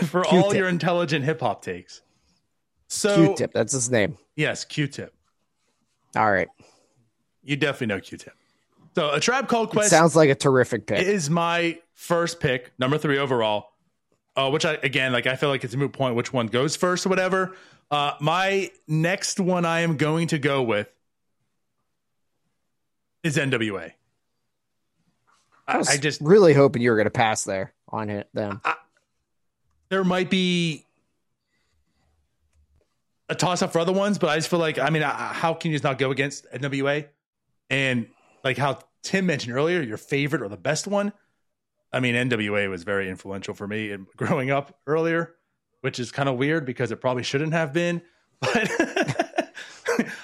[0.05, 0.57] For all Q-tip.
[0.57, 2.01] your intelligent hip hop takes.
[2.87, 3.51] So Q-tip.
[3.53, 4.17] That's his name.
[4.35, 5.13] yes, Q-tip.
[6.15, 6.47] All right.
[7.43, 8.33] You definitely know Q-tip.
[8.95, 11.05] So a tribe called It sounds like a terrific pick.
[11.05, 13.67] is my first pick, number three overall.
[14.35, 16.75] Uh, which I again like I feel like it's a moot point which one goes
[16.75, 17.55] first or whatever.
[17.91, 20.87] Uh, my next one I am going to go with
[23.21, 23.91] is NWA.
[25.67, 28.27] I was I just really hoping you were going to pass there on it.
[28.33, 28.61] Them.
[29.89, 30.85] there might be
[33.29, 35.53] a toss up for other ones, but I just feel like I mean, uh, how
[35.53, 37.07] can you just not go against NWA?
[37.69, 38.07] And
[38.43, 41.13] like how Tim mentioned earlier, your favorite or the best one.
[41.91, 45.35] I mean, NWA was very influential for me in growing up earlier,
[45.81, 48.01] which is kind of weird because it probably shouldn't have been.
[48.39, 48.69] But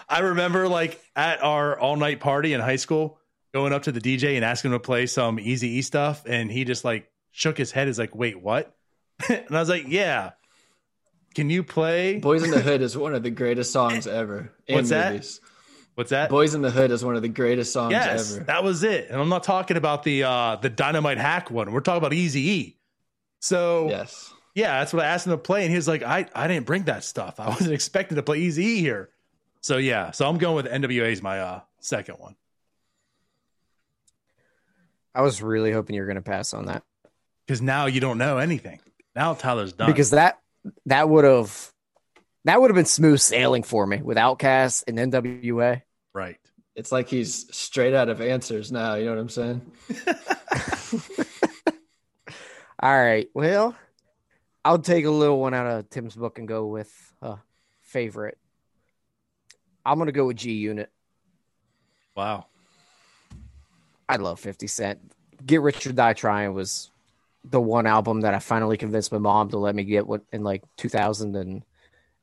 [0.09, 3.18] I remember like at our all night party in high school,
[3.53, 6.51] going up to the DJ and asking him to play some Eazy E stuff, and
[6.51, 7.87] he just like shook his head.
[7.87, 8.75] Is like, wait, what?
[9.29, 10.31] and I was like, yeah.
[11.35, 12.17] Can you play?
[12.17, 14.51] Boys in the Hood is one of the greatest songs ever.
[14.67, 15.13] What's that?
[15.13, 15.41] movies.
[15.99, 16.29] What's that?
[16.29, 18.45] Boys in the Hood is one of the greatest songs yes, ever.
[18.45, 19.09] that was it.
[19.09, 21.71] And I'm not talking about the uh the dynamite hack one.
[21.71, 22.77] We're talking about Eazy E.
[23.41, 24.33] So yes.
[24.55, 26.65] yeah, that's what I asked him to play, and he was like, I I didn't
[26.65, 27.39] bring that stuff.
[27.39, 29.09] I wasn't expecting to play Eazy E here.
[29.61, 32.35] So yeah, so I'm going with NWA is my uh second one.
[35.15, 36.83] I was really hoping you were going to pass on that
[37.45, 38.79] Because now you don't know anything.
[39.15, 39.89] Now Tyler's done.
[39.89, 40.39] because that
[40.85, 41.71] that would have
[42.45, 45.81] that would have been smooth sailing for me with Outkast and NWA.
[46.13, 46.37] right.
[46.75, 48.95] It's like he's straight out of answers now.
[48.95, 49.71] You know what I'm saying?
[52.79, 53.27] All right.
[53.33, 53.75] Well,
[54.63, 56.89] I'll take a little one out of Tim's book and go with
[57.21, 57.35] uh,
[57.81, 58.37] favorite.
[59.85, 60.89] I'm going to go with G Unit.
[62.15, 62.45] Wow.
[64.09, 64.99] I love 50 Cent.
[65.45, 66.89] Get Rich or Die Trying was
[67.43, 70.43] the one album that I finally convinced my mom to let me get what in
[70.43, 71.63] like 2000 and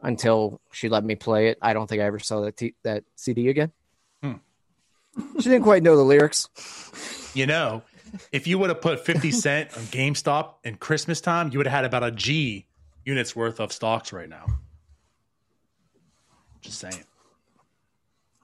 [0.03, 3.05] until she let me play it, I don't think I ever saw that t- that
[3.15, 3.73] CD again.
[4.23, 4.35] Hmm.
[5.39, 6.49] She didn't quite know the lyrics.
[7.35, 7.83] You know,
[8.33, 11.75] if you would have put 50 Cent on GameStop in Christmas time, you would have
[11.75, 12.67] had about a G
[13.05, 14.47] units worth of stocks right now.
[16.61, 17.05] Just saying.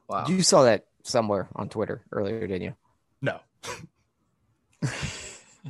[0.09, 0.27] Wow.
[0.29, 2.75] You saw that somewhere on Twitter earlier, didn't you?
[4.83, 4.91] No.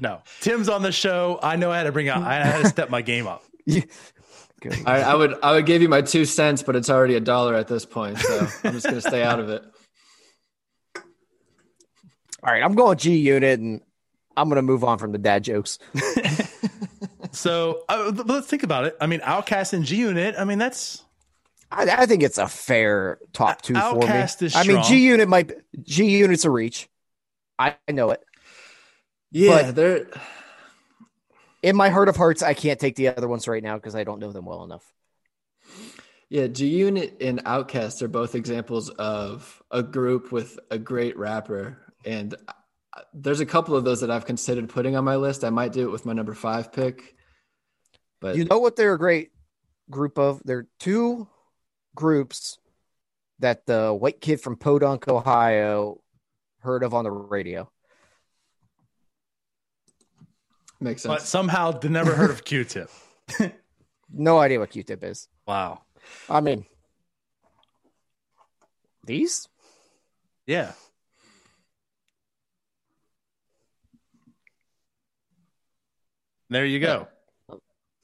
[0.01, 0.23] no.
[0.41, 1.39] Tim's on the show.
[1.43, 3.45] I know I had to bring out I had to step my game up.
[3.67, 4.87] Good.
[4.87, 7.55] I, I would I would give you my two cents, but it's already a dollar
[7.57, 9.65] at this point, so I'm just gonna stay out of it.
[12.45, 13.81] All right, I'm going G Unit, and
[14.37, 15.79] I'm going to move on from the dad jokes.
[17.33, 18.97] So uh, let's think about it.
[19.01, 20.35] I mean, Outkast and G Unit.
[20.39, 21.03] I mean, that's
[21.71, 24.47] I, I think it's a fair top two Outkast for me.
[24.47, 24.83] is I mean.
[24.85, 25.53] G Unit might
[25.83, 26.89] G Unit's a reach.
[27.59, 28.23] I, know it.
[29.31, 30.07] Yeah, But- they're
[31.63, 34.05] In my heart of hearts, I can't take the other ones right now because I
[34.05, 34.85] don't know them well enough.
[36.29, 41.79] yeah, G Unit and Outkast are both examples of a group with a great rapper.
[42.05, 42.35] And
[43.15, 45.45] there's a couple of those that I've considered putting on my list.
[45.45, 47.15] I might do it with my number five pick.
[48.21, 49.31] But You know what they're a great
[49.89, 50.43] group of?
[50.45, 51.29] They're two
[51.95, 52.59] groups
[53.39, 56.02] that the white kid from Podunk, Ohio
[56.63, 57.71] heard of on the radio.
[60.81, 61.15] makes sense.
[61.15, 62.91] but somehow never heard of Q-Tip.
[64.13, 65.29] No idea what Q tip is.
[65.47, 65.83] Wow.
[66.29, 66.67] I mean,
[69.05, 69.49] these?
[70.47, 70.73] Yeah.
[76.51, 77.09] There you go.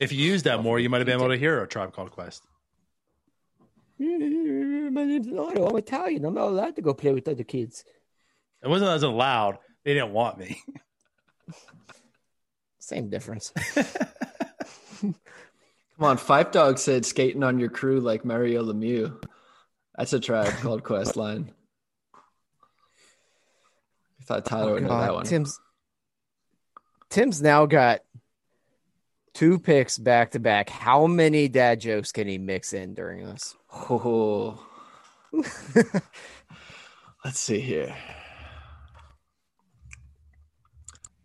[0.01, 2.13] If you used that more, you might have been able to hear a tribe called
[2.13, 2.43] Quest.
[3.99, 5.69] My name's Otto.
[5.69, 6.25] I'm Italian.
[6.25, 7.85] I'm not allowed to go play with other kids.
[8.63, 9.59] It wasn't as loud.
[9.85, 10.61] They didn't want me.
[12.79, 13.51] Same difference.
[15.01, 15.15] Come
[16.01, 19.21] on, Phife Dawg said skating on your crew like Mario Lemieux.
[19.97, 21.51] That's a tribe called Quest line.
[24.21, 25.25] I thought Tyler would know that one.
[25.25, 25.59] Tim's
[27.11, 28.01] Tim's now got
[29.35, 30.69] two picks back to back.
[30.69, 33.57] How many dad jokes can he mix in during this?
[33.73, 34.65] Oh.
[35.33, 37.95] Let's see here.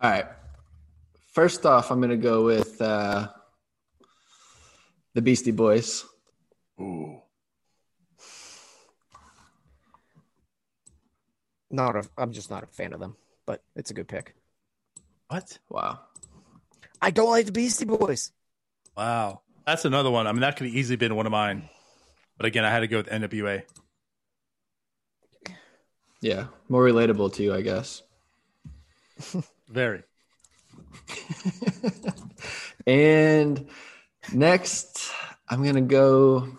[0.04, 0.26] All right.
[1.32, 3.30] First off, I'm going to go with uh,
[5.14, 6.04] the Beastie Boys.
[6.78, 7.22] Ooh.
[11.72, 12.04] Not a.
[12.18, 14.36] I'm just not a fan of them, but it's a good pick.
[15.30, 15.58] What?
[15.70, 16.02] Wow.
[17.02, 18.34] I don't like the Beastie Boys.
[18.98, 19.40] Wow.
[19.66, 20.28] That's another one.
[20.28, 21.70] I mean, that could have easily been one of mine.
[22.36, 23.64] But again, I had to go with NWA.
[26.20, 28.04] Yeah, more relatable to you, I guess.
[29.74, 30.04] Very.
[32.86, 33.70] And
[34.34, 35.10] next,
[35.48, 36.50] I'm gonna go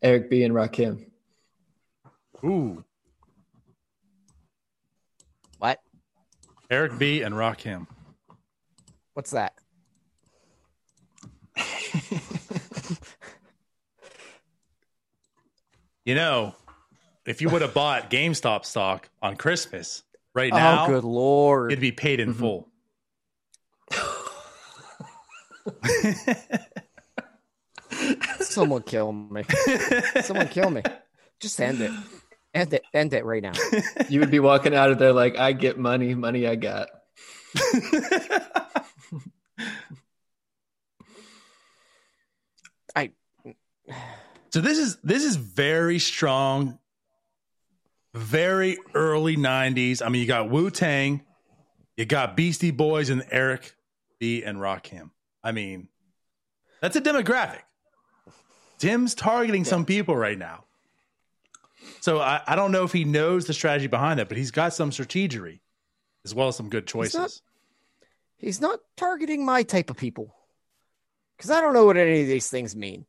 [0.00, 1.10] Eric B and Rakim.
[2.42, 2.82] Ooh.
[5.58, 5.78] What?
[6.70, 7.86] Eric B and Rakim.
[9.12, 9.52] What's that?
[16.04, 16.56] You know,
[17.26, 20.02] if you would have bought GameStop stock on Christmas
[20.34, 21.72] right oh, now, oh, good lord!
[21.72, 22.40] it'd be paid in mm-hmm.
[22.40, 22.68] full.
[28.40, 29.44] Someone kill me!
[30.22, 30.82] Someone kill me!
[31.40, 31.90] Just end it.
[32.54, 32.84] End it.
[32.92, 33.52] End it right now.
[34.08, 36.88] You would be walking out of there like, I get money, money I got.
[42.94, 43.10] I.
[44.50, 46.78] So this is this is very strong,
[48.14, 50.02] very early '90s.
[50.04, 51.22] I mean, you got Wu Tang,
[51.96, 53.74] you got Beastie Boys, and Eric
[54.18, 55.10] B and Rakim.
[55.42, 55.88] I mean,
[56.80, 57.62] that's a demographic.
[58.78, 60.64] Tim's targeting some people right now.
[62.00, 64.72] So I, I don't know if he knows the strategy behind that, but he's got
[64.74, 65.60] some strategery
[66.24, 67.14] as well as some good choices.
[67.14, 67.40] not-
[68.36, 70.34] He's not targeting my type of people
[71.36, 73.06] because I don't know what any of these things mean.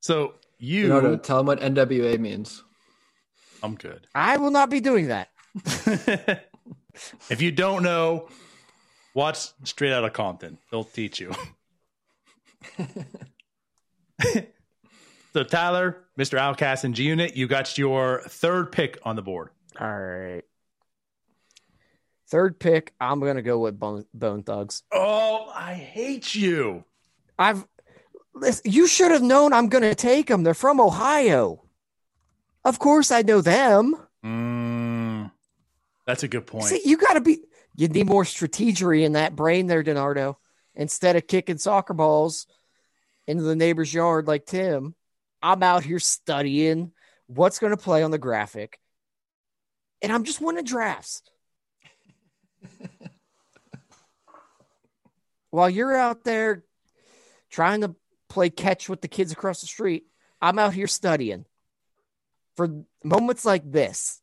[0.00, 2.62] So you, No, no, tell him what NWA means.
[3.62, 4.06] I'm good.
[4.14, 5.30] I will not be doing that.
[7.30, 8.28] if you don't know,
[9.14, 10.58] watch Straight Outta Compton.
[10.70, 11.32] They'll teach you.
[15.32, 16.38] so Tyler, Mr.
[16.38, 19.48] Outkast and G Unit, you got your third pick on the board.
[19.80, 20.42] All right.
[22.28, 24.82] Third pick, I'm gonna go with Bone, Bone Thugs.
[24.92, 26.84] Oh, I hate you.
[27.38, 27.66] I've
[28.34, 30.42] listen, you should have known I'm gonna take them.
[30.42, 31.64] They're from Ohio.
[32.64, 33.94] Of course, I know them.
[34.24, 35.30] Mm,
[36.06, 36.64] that's a good point.
[36.64, 37.40] See, you got to be.
[37.76, 40.36] You need more strategery in that brain, there, DiNardo.
[40.74, 42.46] Instead of kicking soccer balls
[43.26, 44.94] into the neighbor's yard like Tim,
[45.42, 46.92] I'm out here studying
[47.26, 48.78] what's going to play on the graphic,
[50.00, 51.22] and I'm just winning drafts.
[55.50, 56.64] While you're out there
[57.50, 57.94] trying to
[58.34, 60.06] play catch with the kids across the street,
[60.42, 61.46] I'm out here studying
[62.56, 64.20] for moments like this.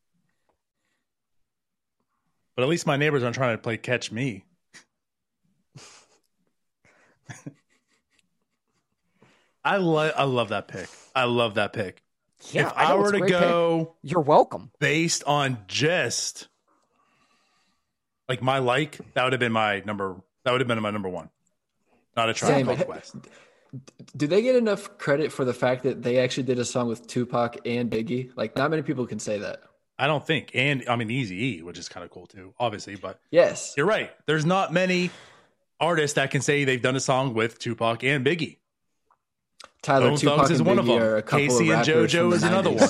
[2.55, 4.43] but at least my neighbors aren't trying to play catch me.
[9.63, 10.89] I love I love that pick.
[11.15, 12.01] I love that pick.
[12.51, 13.39] Yeah, if I, know, were to great pick.
[13.39, 14.71] go you're welcome.
[14.79, 16.47] based on just
[18.27, 20.15] like my like, that would have been my number.
[20.43, 21.29] That would have been my number one.
[22.17, 22.67] Not a Same.
[23.71, 24.17] called Quest.
[24.17, 27.07] Do they get enough credit for the fact that they actually did a song with
[27.07, 28.31] Tupac and Biggie?
[28.35, 29.61] Like, not many people can say that.
[29.99, 32.95] I don't think, and I mean Eazy E, which is kind of cool too, obviously.
[32.95, 33.75] But Yes.
[33.77, 34.09] you're right.
[34.25, 35.11] There's not many
[35.79, 38.57] artists that can say they've done a song with Tupac and Biggie.
[39.83, 41.17] Tyler, Bone Tupac Thugs is and one of Biggie them.
[41.17, 42.89] a K-Ci of and JoJo the is another one.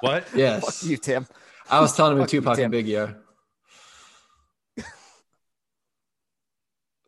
[0.00, 0.24] What?
[0.34, 0.84] Yes.
[0.84, 1.26] You, Tim.
[1.70, 3.16] I was telling him who Fuck you, Tupac and Biggie are.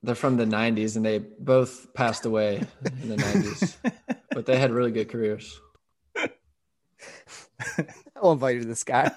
[0.04, 2.62] They're from the 90s and they both passed away
[3.02, 3.76] in the 90s.
[4.30, 5.60] but they had really good careers.
[8.16, 9.10] I'll invite you to this guy.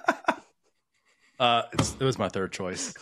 [1.39, 2.93] Uh, it's, it was my third choice.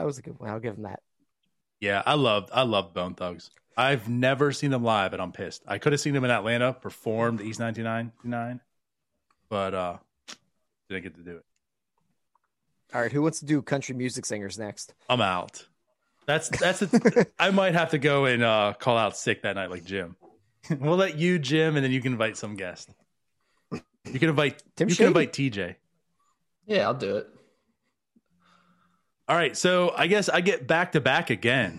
[0.00, 0.48] That was a good one.
[0.48, 1.00] I'll give him that.
[1.78, 3.50] Yeah, I loved I loved Bone Thugs.
[3.76, 5.62] I've never seen them live, and I'm pissed.
[5.68, 8.60] I could have seen them in Atlanta, performed East 1999,
[9.50, 9.96] but uh,
[10.88, 11.44] didn't get to do it.
[12.92, 14.94] All right, who wants to do country music singers next?
[15.08, 15.64] I'm out.
[16.26, 16.82] That's that's.
[16.82, 20.16] A, I might have to go and uh, call out sick that night, like Jim.
[20.80, 22.90] we'll let you, Jim, and then you can invite some guest.
[23.72, 24.62] You can invite.
[24.76, 25.04] Tim you Shady.
[25.04, 25.76] can invite TJ.
[26.66, 27.28] Yeah, I'll do it.
[29.28, 31.78] All right, so I guess I get back to back again.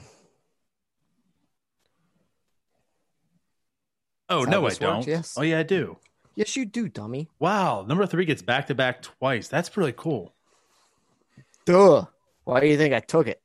[4.29, 4.95] Oh That's no, I don't.
[4.97, 5.35] works, yes.
[5.37, 5.97] Oh yeah, I do.
[6.35, 7.29] Yes, you do, dummy.
[7.39, 9.49] Wow, number three gets back to back twice.
[9.49, 10.33] That's really cool.
[11.65, 12.05] Duh.
[12.43, 13.41] Why do you think I took it?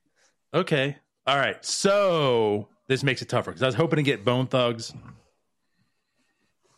[0.55, 0.97] Okay.
[1.27, 1.62] All right.
[1.64, 4.95] So this makes it tougher because I was hoping to get Bone Thugs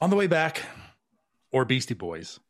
[0.00, 0.62] on the way back
[1.52, 2.40] or Beastie Boys.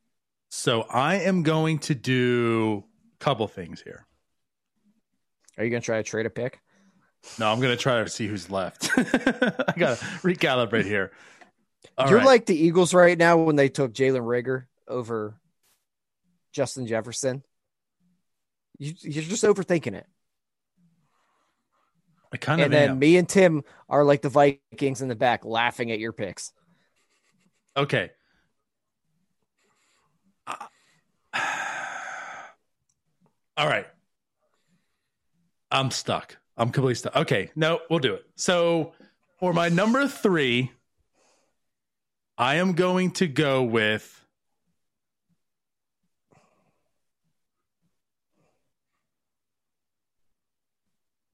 [0.50, 2.84] So I am going to do
[3.14, 4.06] a couple things here.
[5.58, 6.60] Are you going to try to trade a pick?
[7.38, 8.90] No, I'm gonna try to see who's left.
[8.96, 11.12] I gotta recalibrate here.
[11.96, 12.26] All You're right.
[12.26, 15.38] like the Eagles right now when they took Jalen Reagor over
[16.52, 17.42] Justin Jefferson.
[18.78, 20.06] You, you're just overthinking it.
[22.32, 22.98] I kind of And then am.
[22.98, 26.52] me and Tim are like the Vikings in the back laughing at your picks.
[27.76, 28.10] Okay.
[33.56, 33.86] All right.
[35.70, 36.36] I'm stuck.
[36.56, 37.16] I'm completely stuck.
[37.16, 37.50] Okay.
[37.56, 38.24] No, we'll do it.
[38.36, 38.92] So
[39.38, 40.70] for my number three,
[42.36, 44.24] I am going to go with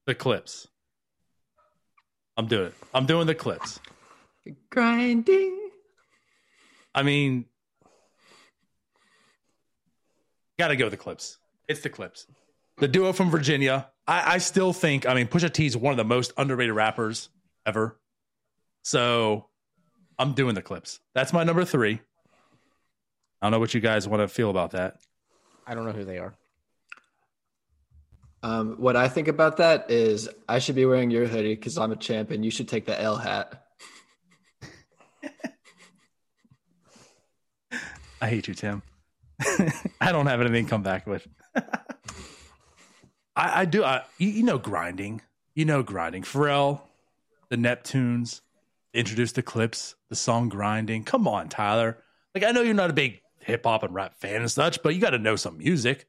[0.05, 0.67] the Clipse.
[2.37, 2.73] I'm doing it.
[2.93, 3.79] I'm doing the Clipse.
[4.69, 5.69] Grinding.
[6.93, 7.45] I mean,
[10.59, 11.37] got to go with the Clipse.
[11.67, 12.27] It's the Clipse.
[12.77, 13.89] The duo from Virginia.
[14.07, 17.29] I, I still think, I mean, Pusha T is one of the most underrated rappers
[17.65, 17.99] ever.
[18.83, 19.47] So
[20.19, 20.99] I'm doing the Clipse.
[21.13, 21.99] That's my number three.
[23.41, 24.97] I don't know what you guys want to feel about that.
[25.65, 26.35] I don't know who they are.
[28.45, 31.91] Um, what I think about that is I should be wearing your hoodie because I'm
[31.91, 32.43] a champion.
[32.43, 33.65] You should take the L hat.
[38.21, 38.83] I hate you, Tim.
[39.99, 41.27] I don't have anything to come back with.
[43.35, 43.83] I, I do.
[43.83, 45.21] I, you, you know, grinding.
[45.55, 46.21] You know, grinding.
[46.21, 46.81] Pharrell,
[47.49, 48.41] the Neptunes,
[48.93, 51.97] introduced the Clipse, the song "Grinding." Come on, Tyler.
[52.35, 54.93] Like, I know you're not a big hip hop and rap fan and such, but
[54.93, 56.05] you got to know some music.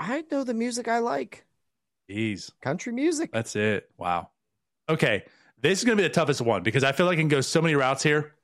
[0.00, 1.44] I know the music I like.
[2.08, 3.30] Jeez, Country music.
[3.30, 3.90] that's it.
[3.98, 4.30] Wow.
[4.88, 5.24] Okay,
[5.60, 7.62] this is gonna be the toughest one because I feel like I can go so
[7.62, 8.34] many routes here.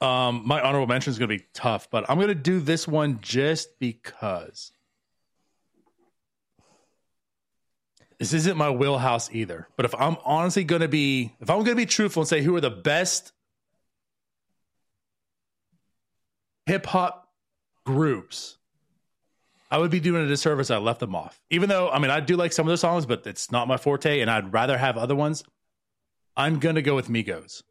[0.00, 3.78] Um, my honorable mention is gonna be tough, but I'm gonna do this one just
[3.78, 4.72] because.
[8.18, 9.68] This isn't my wheelhouse either.
[9.76, 12.60] But if I'm honestly gonna be, if I'm gonna be truthful and say who are
[12.60, 13.32] the best
[16.66, 17.32] hip hop
[17.84, 18.58] groups,
[19.72, 20.70] I would be doing a disservice.
[20.70, 21.40] I left them off.
[21.48, 23.78] Even though, I mean, I do like some of the songs, but it's not my
[23.78, 25.42] forte, and I'd rather have other ones.
[26.36, 27.62] I'm gonna go with Migos.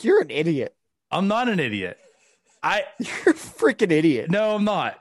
[0.00, 0.74] You're an idiot.
[1.12, 1.96] I'm not an idiot.
[2.60, 4.30] I You're a freaking idiot.
[4.30, 4.98] no, I'm not.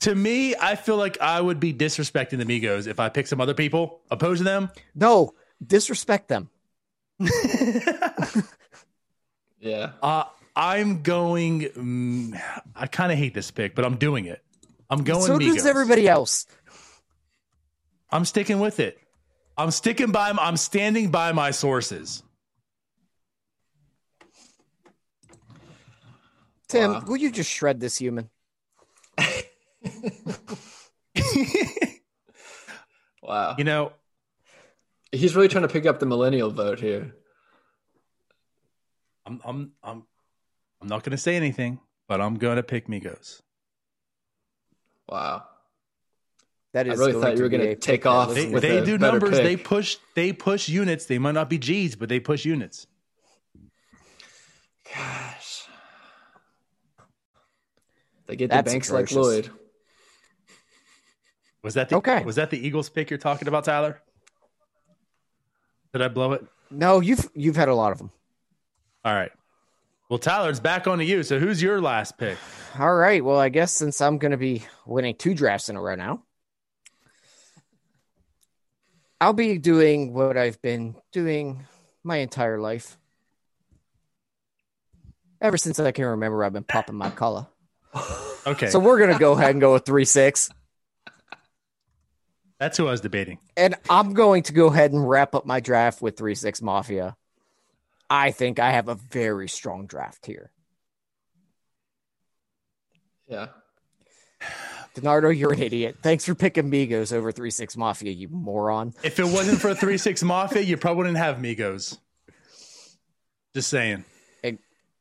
[0.00, 3.40] To me, I feel like I would be disrespecting the Migos if I pick some
[3.40, 4.70] other people opposing them.
[4.94, 5.34] No,
[5.66, 6.50] disrespect them.
[9.66, 9.92] Yeah.
[10.02, 10.24] Uh,
[10.56, 11.60] I'm going.
[11.60, 12.40] mm,
[12.74, 14.42] I kind of hate this pick, but I'm doing it.
[14.88, 15.54] I'm going so Migos.
[15.56, 16.46] does everybody else.
[18.10, 18.98] I'm sticking with it.
[19.58, 20.30] I'm sticking by.
[20.30, 22.22] I'm standing by my sources.
[26.68, 27.04] Tim, Wow.
[27.06, 28.30] will you just shred this human?
[33.22, 33.56] Wow.
[33.58, 33.92] You know,
[35.12, 37.14] He's really trying to pick up the millennial vote here.
[39.24, 40.02] I'm I'm I'm
[40.80, 43.42] I'm not going to say anything, but I'm going to pick Migos.
[45.08, 45.44] Wow.
[46.72, 48.60] That is I really thought you to were be gonna take pick off They, with
[48.60, 49.38] they a do better numbers.
[49.38, 49.96] They push.
[50.14, 51.06] They push units.
[51.06, 52.86] They might not be G's, but they push units.
[54.94, 55.68] Gosh.
[58.26, 59.46] They get That's the banks like atrocious.
[59.46, 59.50] Lloyd.
[61.62, 62.22] Was that the Okay.
[62.24, 64.02] Was that the Eagles pick you're talking about, Tyler?
[65.94, 66.44] Did I blow it?
[66.70, 68.10] No, you've you've had a lot of them.
[69.02, 69.32] All right.
[70.08, 71.22] Well, Tyler, it's back on to you.
[71.22, 72.38] So, who's your last pick?
[72.78, 73.24] All right.
[73.24, 76.22] Well, I guess since I'm going to be winning two drafts in a row now,
[79.20, 81.64] I'll be doing what I've been doing
[82.04, 82.96] my entire life.
[85.40, 87.46] Ever since I can remember, I've been popping my collar.
[88.46, 90.50] Okay, So we're going to go ahead and go with 3 6.
[92.60, 93.38] that's who I was debating.
[93.56, 97.16] And I'm going to go ahead and wrap up my draft with 3 6 Mafia.
[98.08, 100.50] I think I have a very strong draft here.
[103.28, 103.48] Yeah.
[104.94, 105.96] DiNardo, you're an idiot.
[106.02, 108.94] Thanks for picking Migos over 3 6 Mafia, you moron.
[109.02, 111.98] If it wasn't for three six Mafia, you probably wouldn't have Migos.
[113.54, 114.04] Just saying.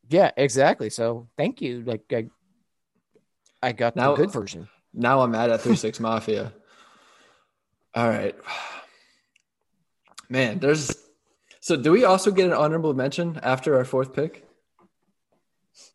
[0.09, 0.89] Yeah, exactly.
[0.91, 1.81] So thank you.
[1.81, 2.27] Like I,
[3.61, 4.69] I got Now- the good version.
[4.93, 6.53] Now I'm mad at 3 6 Mafia.
[7.93, 8.35] All right.
[10.29, 10.95] Man, there's.
[11.65, 14.47] So, do we also get an honorable mention after our fourth pick?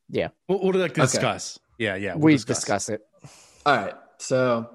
[0.09, 1.61] Yeah, We'll, we'll like discuss.
[1.79, 2.15] Yeah, yeah.
[2.15, 2.57] we'll we discuss.
[2.57, 3.03] discuss it.
[3.65, 3.95] All right.
[4.19, 4.69] So,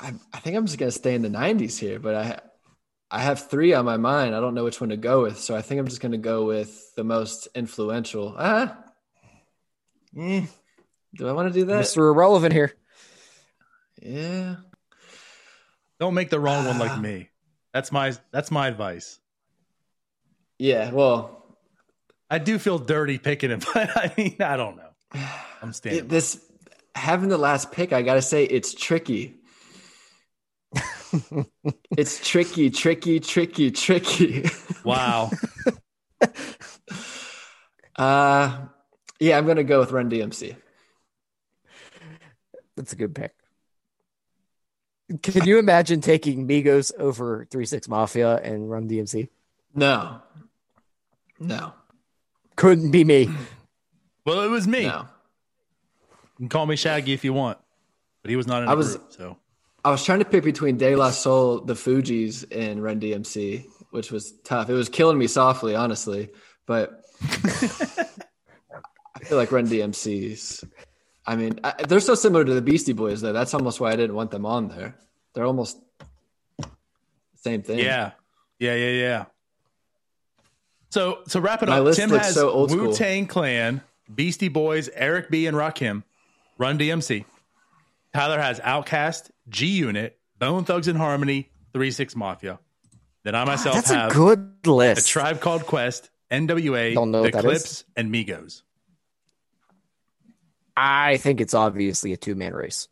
[0.00, 2.40] I, I think I'm just going to stay in the 90s here, but I,
[3.12, 4.34] I have three on my mind.
[4.34, 5.38] I don't know which one to go with.
[5.38, 8.34] So, I think I'm just going to go with the most influential.
[8.36, 8.76] Ah.
[10.18, 10.46] Eh,
[11.14, 11.84] do I want to do that?
[11.84, 11.98] Mr.
[11.98, 12.72] Irrelevant here.
[14.02, 14.56] Yeah.
[16.00, 17.28] Don't make the wrong one like me.
[17.74, 19.18] That's my that's my advice.
[20.60, 20.92] Yeah.
[20.92, 21.44] Well,
[22.30, 25.20] I do feel dirty picking it, but I mean, I don't know.
[25.60, 26.04] I'm standing.
[26.04, 26.40] it, this
[26.94, 29.40] having the last pick, I gotta say, it's tricky.
[31.96, 34.48] it's tricky, tricky, tricky, tricky.
[34.84, 35.30] wow.
[37.96, 38.66] Uh,
[39.20, 40.56] yeah, I'm gonna go with Run DMC.
[42.76, 43.32] That's a good pick.
[45.22, 49.28] Can you imagine taking Migos over Three Six Mafia and Run DMC?
[49.74, 50.20] No,
[51.38, 51.72] no,
[52.56, 53.28] Couldn't be me.
[54.26, 54.84] Well, it was me.
[54.86, 55.00] no.
[55.02, 57.58] You can call me Shaggy if you want,
[58.22, 59.12] but he was not in the I was- group.
[59.12, 59.36] So
[59.84, 64.10] I was trying to pick between De La Soul, the Fugees, and Run DMC, which
[64.10, 64.70] was tough.
[64.70, 66.30] It was killing me softly, honestly,
[66.64, 70.64] but I feel like Run DMC's.
[71.26, 73.32] I mean, I, they're so similar to the Beastie Boys, though.
[73.32, 74.94] That's almost why I didn't want them on there.
[75.34, 75.78] They're almost
[76.58, 76.68] the
[77.36, 77.78] same thing.
[77.78, 78.12] yeah,
[78.58, 79.24] yeah, yeah, yeah.
[80.90, 82.88] So to wrap it My up, list Tim looks has so old school.
[82.88, 83.80] Wu Tang Clan,
[84.14, 86.04] Beastie Boys, Eric B and Rakim,
[86.58, 87.24] Run DMC.
[88.12, 92.60] Tyler has Outkast, G Unit, Bone Thugs and Harmony, Three Six Mafia.
[93.24, 95.08] Then I ah, myself That's a have good a list.
[95.08, 97.84] Tribe Called Quest, NWA, Don't know The what Clipse, is.
[97.96, 98.62] and Migos.
[100.76, 102.88] I think it's obviously a two man race.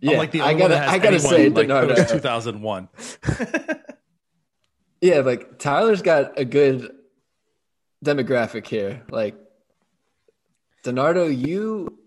[0.00, 0.18] yeah.
[0.18, 1.96] Like the I gotta, I gotta anyone, say, like DiNardo.
[1.96, 2.88] post 2001.
[5.00, 6.90] Yeah, like Tyler's got a good
[8.04, 9.02] demographic here.
[9.10, 9.36] Like
[10.84, 11.98] DiNardo, you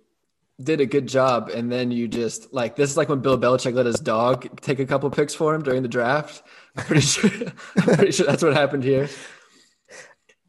[0.62, 3.74] did a good job, and then you just like this is like when Bill Belichick
[3.74, 6.41] let his dog take a couple picks for him during the draft.
[6.76, 7.30] I'm pretty sure.
[7.78, 9.07] I'm pretty sure that's what happened here.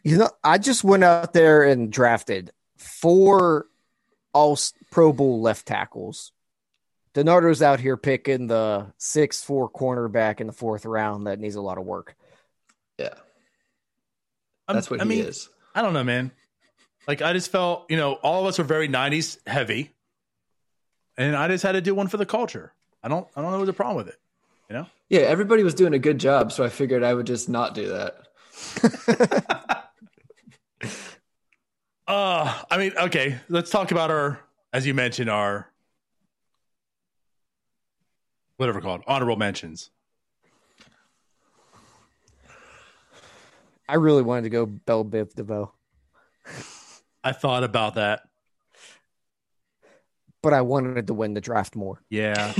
[0.02, 3.66] You know, I just went out there and drafted four
[4.32, 4.58] all
[4.90, 6.32] Pro Bowl left tackles.
[7.14, 11.60] DiNardo's out here picking the six four cornerback in the fourth round that needs a
[11.60, 12.14] lot of work.
[12.98, 13.14] Yeah,
[14.68, 15.48] I'm- that's what I he mean, is.
[15.74, 16.30] I don't know, man.
[17.08, 19.90] Like I just felt, you know, all of us were very '90s heavy,
[21.16, 22.72] and I just had to do one for the culture.
[23.02, 24.20] I don't, I don't know what's the problem with it.
[24.68, 27.48] You know, Yeah, everybody was doing a good job, so I figured I would just
[27.48, 28.18] not do that.
[32.10, 34.40] uh, I mean, okay, let's talk about our,
[34.72, 35.70] as you mentioned, our
[38.56, 39.90] whatever called honorable mentions.
[43.88, 45.72] I really wanted to go Bell Biv DeVoe,
[47.24, 48.22] I thought about that.
[50.42, 52.00] but I wanted to win the draft more.
[52.08, 52.52] Yeah,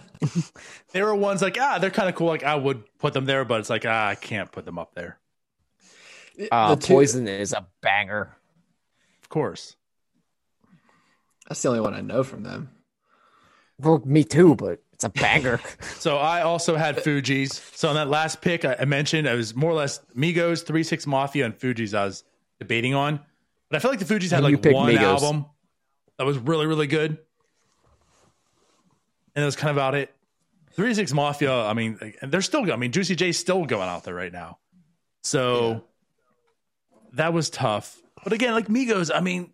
[0.92, 2.28] there were ones like ah, they're kind of cool.
[2.28, 4.94] Like I would put them there, but it's like ah, I can't put them up
[4.94, 5.18] there.
[6.50, 8.34] Uh, The two- Poison is a banger.
[9.28, 9.76] Of course.
[11.48, 12.70] That's the only one I know from them.
[13.78, 15.60] Well, me too, but it's a banger.
[15.98, 17.52] So I also had Fugees.
[17.76, 20.82] So on that last pick I I mentioned, it was more or less Migos, Three
[20.82, 21.92] Six Mafia, and Fugees.
[21.92, 22.24] I was
[22.58, 23.20] debating on,
[23.68, 25.02] but I feel like the Fugees had You like one Migos.
[25.02, 25.44] album
[26.16, 27.18] that was really really good, and
[29.42, 30.14] that was kind of about it.
[30.72, 31.52] Three Six Mafia.
[31.52, 32.60] I mean, and they're still.
[32.60, 34.56] Going, I mean, Juicy J's still going out there right now.
[35.22, 35.84] So
[37.12, 38.00] that was tough.
[38.24, 39.52] But again, like Migos, I mean,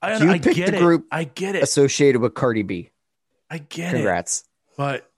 [0.00, 0.78] I, You I get the it.
[0.78, 1.62] group I get it.
[1.62, 2.90] Associated with Cardi B.
[3.50, 4.44] I get it Congrats.
[4.76, 5.10] but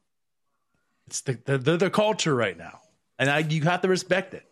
[1.06, 2.80] it's the the, the, the culture right now,
[3.18, 4.44] and I you have to respect it.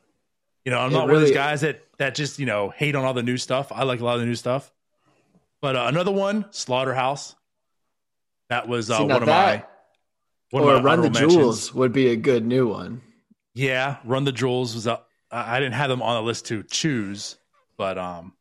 [0.64, 2.70] You know, I'm It not one of these really- guys that that just you know
[2.70, 3.70] hate on all the new stuff.
[3.72, 4.70] I like a lot of the new stuff,
[5.62, 7.34] but uh, another one, Slaughterhouse.
[8.51, 9.64] That was uh, See, one of my
[10.51, 11.74] one or of my Run the Jewels mentions.
[11.74, 13.03] would be a good new one.
[13.55, 15.07] Yeah, Run the Jewels was up.
[15.30, 17.38] I I didn't have them on the list to choose,
[17.76, 18.32] but um,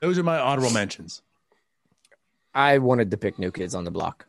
[0.00, 1.22] those are my honorable mentions.
[2.54, 4.26] I wanted to pick New Kids on the Block.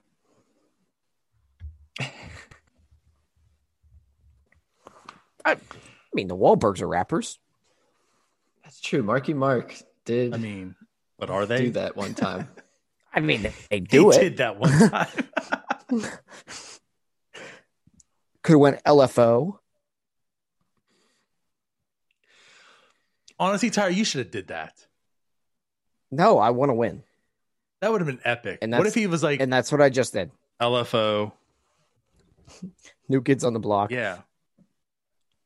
[5.43, 5.57] I, I
[6.13, 7.39] mean, the Wahlbergs are rappers.
[8.63, 9.03] That's true.
[9.03, 9.75] Marky Mark
[10.05, 10.75] did I mean,
[11.19, 11.65] but are they?
[11.65, 12.47] do that one time.
[13.13, 14.19] I mean, they They do it.
[14.19, 15.07] did that one time.
[18.43, 19.59] Could have went LFO.
[23.39, 24.85] Honestly, Tyre, you should have did that.
[26.11, 27.03] No, I want to win,
[27.81, 28.59] That would have been epic.
[28.61, 30.31] And what if he was like and that's what I just did.
[30.61, 31.31] LFO?
[33.09, 33.91] New Kids on the Block.
[33.91, 34.19] Yeah.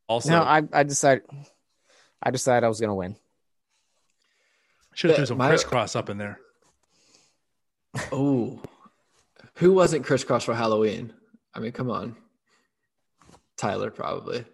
[0.07, 1.23] Also, No, I I decided.
[2.21, 3.15] I decided I was gonna win.
[4.93, 6.39] should have threw some my- Kris Kross up in there.
[8.11, 8.61] Oh,
[9.55, 11.13] who wasn't Kris Kross for Halloween?
[11.53, 12.15] I mean, come on,
[13.57, 14.45] Tyler probably.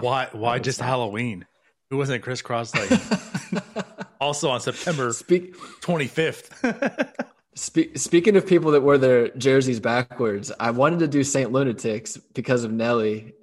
[0.00, 0.28] Why?
[0.32, 1.46] Why just Halloween?
[1.90, 5.54] Who wasn't Kris Kross like also on September Speak.
[5.80, 6.64] twenty fifth?
[7.56, 12.16] Spe- speaking of people that wear their jerseys backwards, I wanted to do Saint Lunatics
[12.16, 13.34] because of Nelly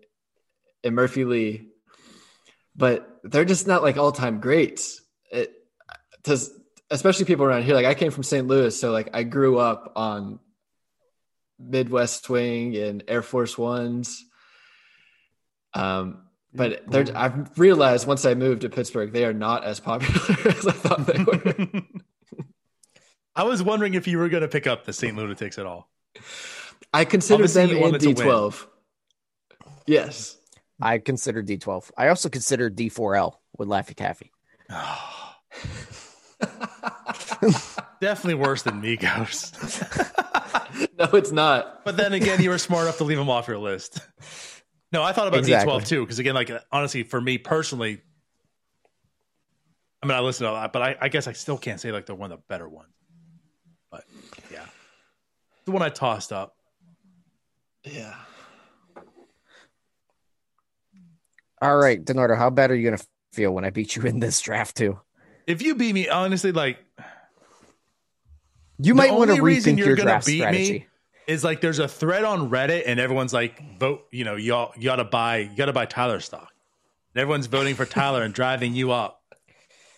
[0.83, 1.67] and Murphy Lee,
[2.73, 5.01] but they're just not like all time greats.
[5.29, 5.53] It,
[6.89, 8.47] especially people around here, like I came from St.
[8.47, 10.39] Louis, so like I grew up on
[11.59, 14.23] Midwest Swing and Air Force Ones.
[15.73, 16.26] Um,
[16.57, 20.67] but they're, I've realized once I moved to Pittsburgh, they are not as popular as
[20.67, 21.81] I thought they were.
[23.35, 25.15] I was wondering if you were going to pick up the St.
[25.15, 25.87] Lunatics at all.
[26.91, 28.15] I consider Obviously, them in wanted to win.
[28.15, 28.67] D12.
[29.85, 30.37] Yes.
[30.81, 31.91] I consider D12.
[31.95, 34.31] I also consider D4L with Laffy Taffy.
[38.01, 39.53] Definitely worse than Migos.
[40.99, 41.85] No, it's not.
[41.85, 43.99] but then again, you were smart enough to leave them off your list.
[44.91, 45.73] No, I thought about Exactly.
[45.73, 48.01] D12 too, because again, like honestly, for me personally,
[50.01, 51.91] I mean, I listen to a lot, but I, I guess I still can't say
[51.91, 52.93] like they're one of the better ones.
[53.91, 54.05] But
[54.51, 54.65] yeah,
[55.65, 56.55] the one I tossed up.
[57.83, 58.15] Yeah.
[61.61, 64.19] All right, DiNardo, how bad are you going to feel when I beat you in
[64.19, 64.99] this draft, too?
[65.47, 66.77] If you beat me, honestly, like
[68.79, 70.87] You might want to rethink your gonna draft beat me strategy.
[71.27, 74.85] Is like there's a thread on Reddit and everyone's like vote, you know, y'all you
[74.85, 76.51] gotta buy you gotta buy Tyler stock.
[77.13, 79.21] And everyone's voting for Tyler and driving you up.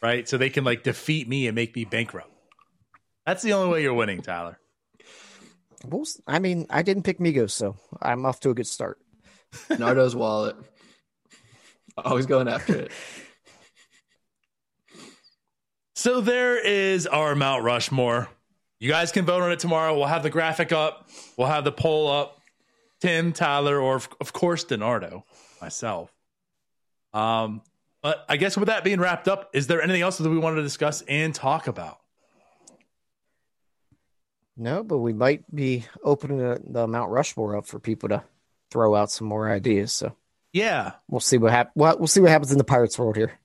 [0.02, 0.28] Right?
[0.28, 2.32] So they can like defeat me and make me bankrupt.
[3.26, 4.60] That's the only way you're winning, Tyler.
[5.86, 8.98] Well, I mean, I didn't pick Migos, so I'm off to a good start.
[9.70, 10.56] Nardo's wallet.
[11.98, 12.92] Oh, Always going after it.
[15.96, 18.30] So there is our Mount Rushmore.
[18.80, 19.96] You guys can vote on it tomorrow.
[19.98, 21.10] We'll have the graphic up.
[21.38, 22.40] We'll have the poll up.
[23.02, 25.24] Tim, Tyler, or of- of course DiNardo,
[25.62, 26.12] myself.
[27.14, 27.62] Um,
[28.02, 30.58] but I guess with that being wrapped up, is there anything else that we wanted
[30.58, 32.00] to discuss and talk about?
[34.58, 38.24] No, but we might be opening the, the Mount Rushmore up for people to
[38.72, 39.94] throw out some more ideas.
[39.94, 40.16] So
[40.52, 41.74] Yeah, we'll see what happens.
[41.76, 43.40] We'll, we'll see what happens in the Pirates world here.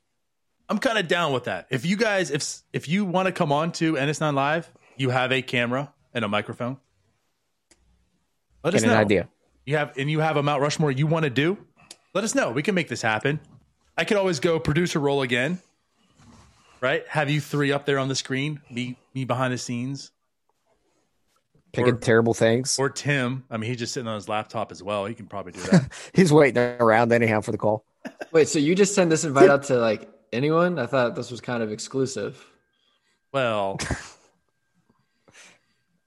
[0.68, 1.66] I'm kind of down with that.
[1.70, 5.32] If you guys, if if you want to come on to NS9 Live, you have
[5.32, 6.78] a camera and a microphone.
[8.62, 9.00] Let us Get an know.
[9.00, 9.28] idea.
[9.66, 11.58] You have and you have a Mount Rushmore you want to do.
[12.14, 12.50] Let us know.
[12.50, 13.40] We can make this happen.
[13.96, 15.60] I could always go producer role again,
[16.80, 17.06] right?
[17.08, 20.10] Have you three up there on the screen, me me behind the scenes,
[21.72, 22.78] Picking Or- terrible things.
[22.78, 23.44] or Tim.
[23.50, 25.06] I mean, he's just sitting on his laptop as well.
[25.06, 25.90] He can probably do that.
[26.14, 27.84] He's waiting around anyhow for the call.
[28.32, 30.78] Wait, so you just send this invite out to like anyone?
[30.78, 32.44] I thought this was kind of exclusive.
[33.32, 33.78] well,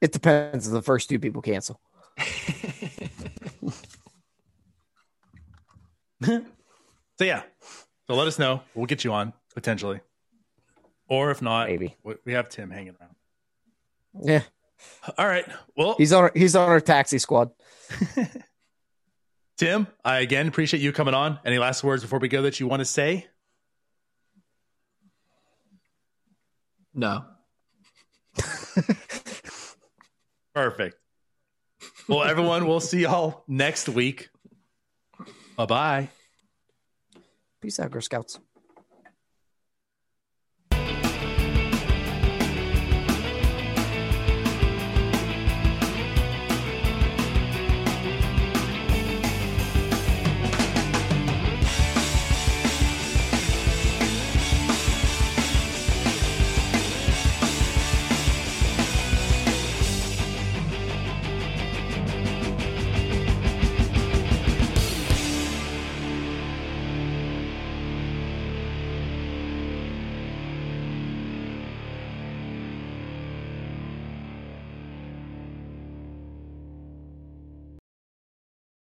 [0.02, 1.80] It depends if the first two people cancel.
[6.24, 6.44] so
[7.22, 7.44] yeah.
[8.08, 8.62] So let us know.
[8.74, 10.00] We'll get you on potentially,
[11.10, 11.96] or if not, Maybe.
[12.04, 13.16] we- we have Tim hanging around.
[14.24, 14.42] Yeah,
[15.18, 15.46] All right.
[15.76, 16.24] Well, he's on.
[16.24, 17.52] Our, He's on our taxi squad.
[19.58, 21.40] Tim, I again appreciate you coming on.
[21.46, 23.28] Any last words before we go that you want to say?
[26.94, 27.26] No.
[30.58, 30.98] Perfect.
[32.08, 34.32] Well, everyone, we'll see y'all next week.
[35.56, 36.10] Bye bye.
[37.62, 38.40] Peace out, Girl Scouts.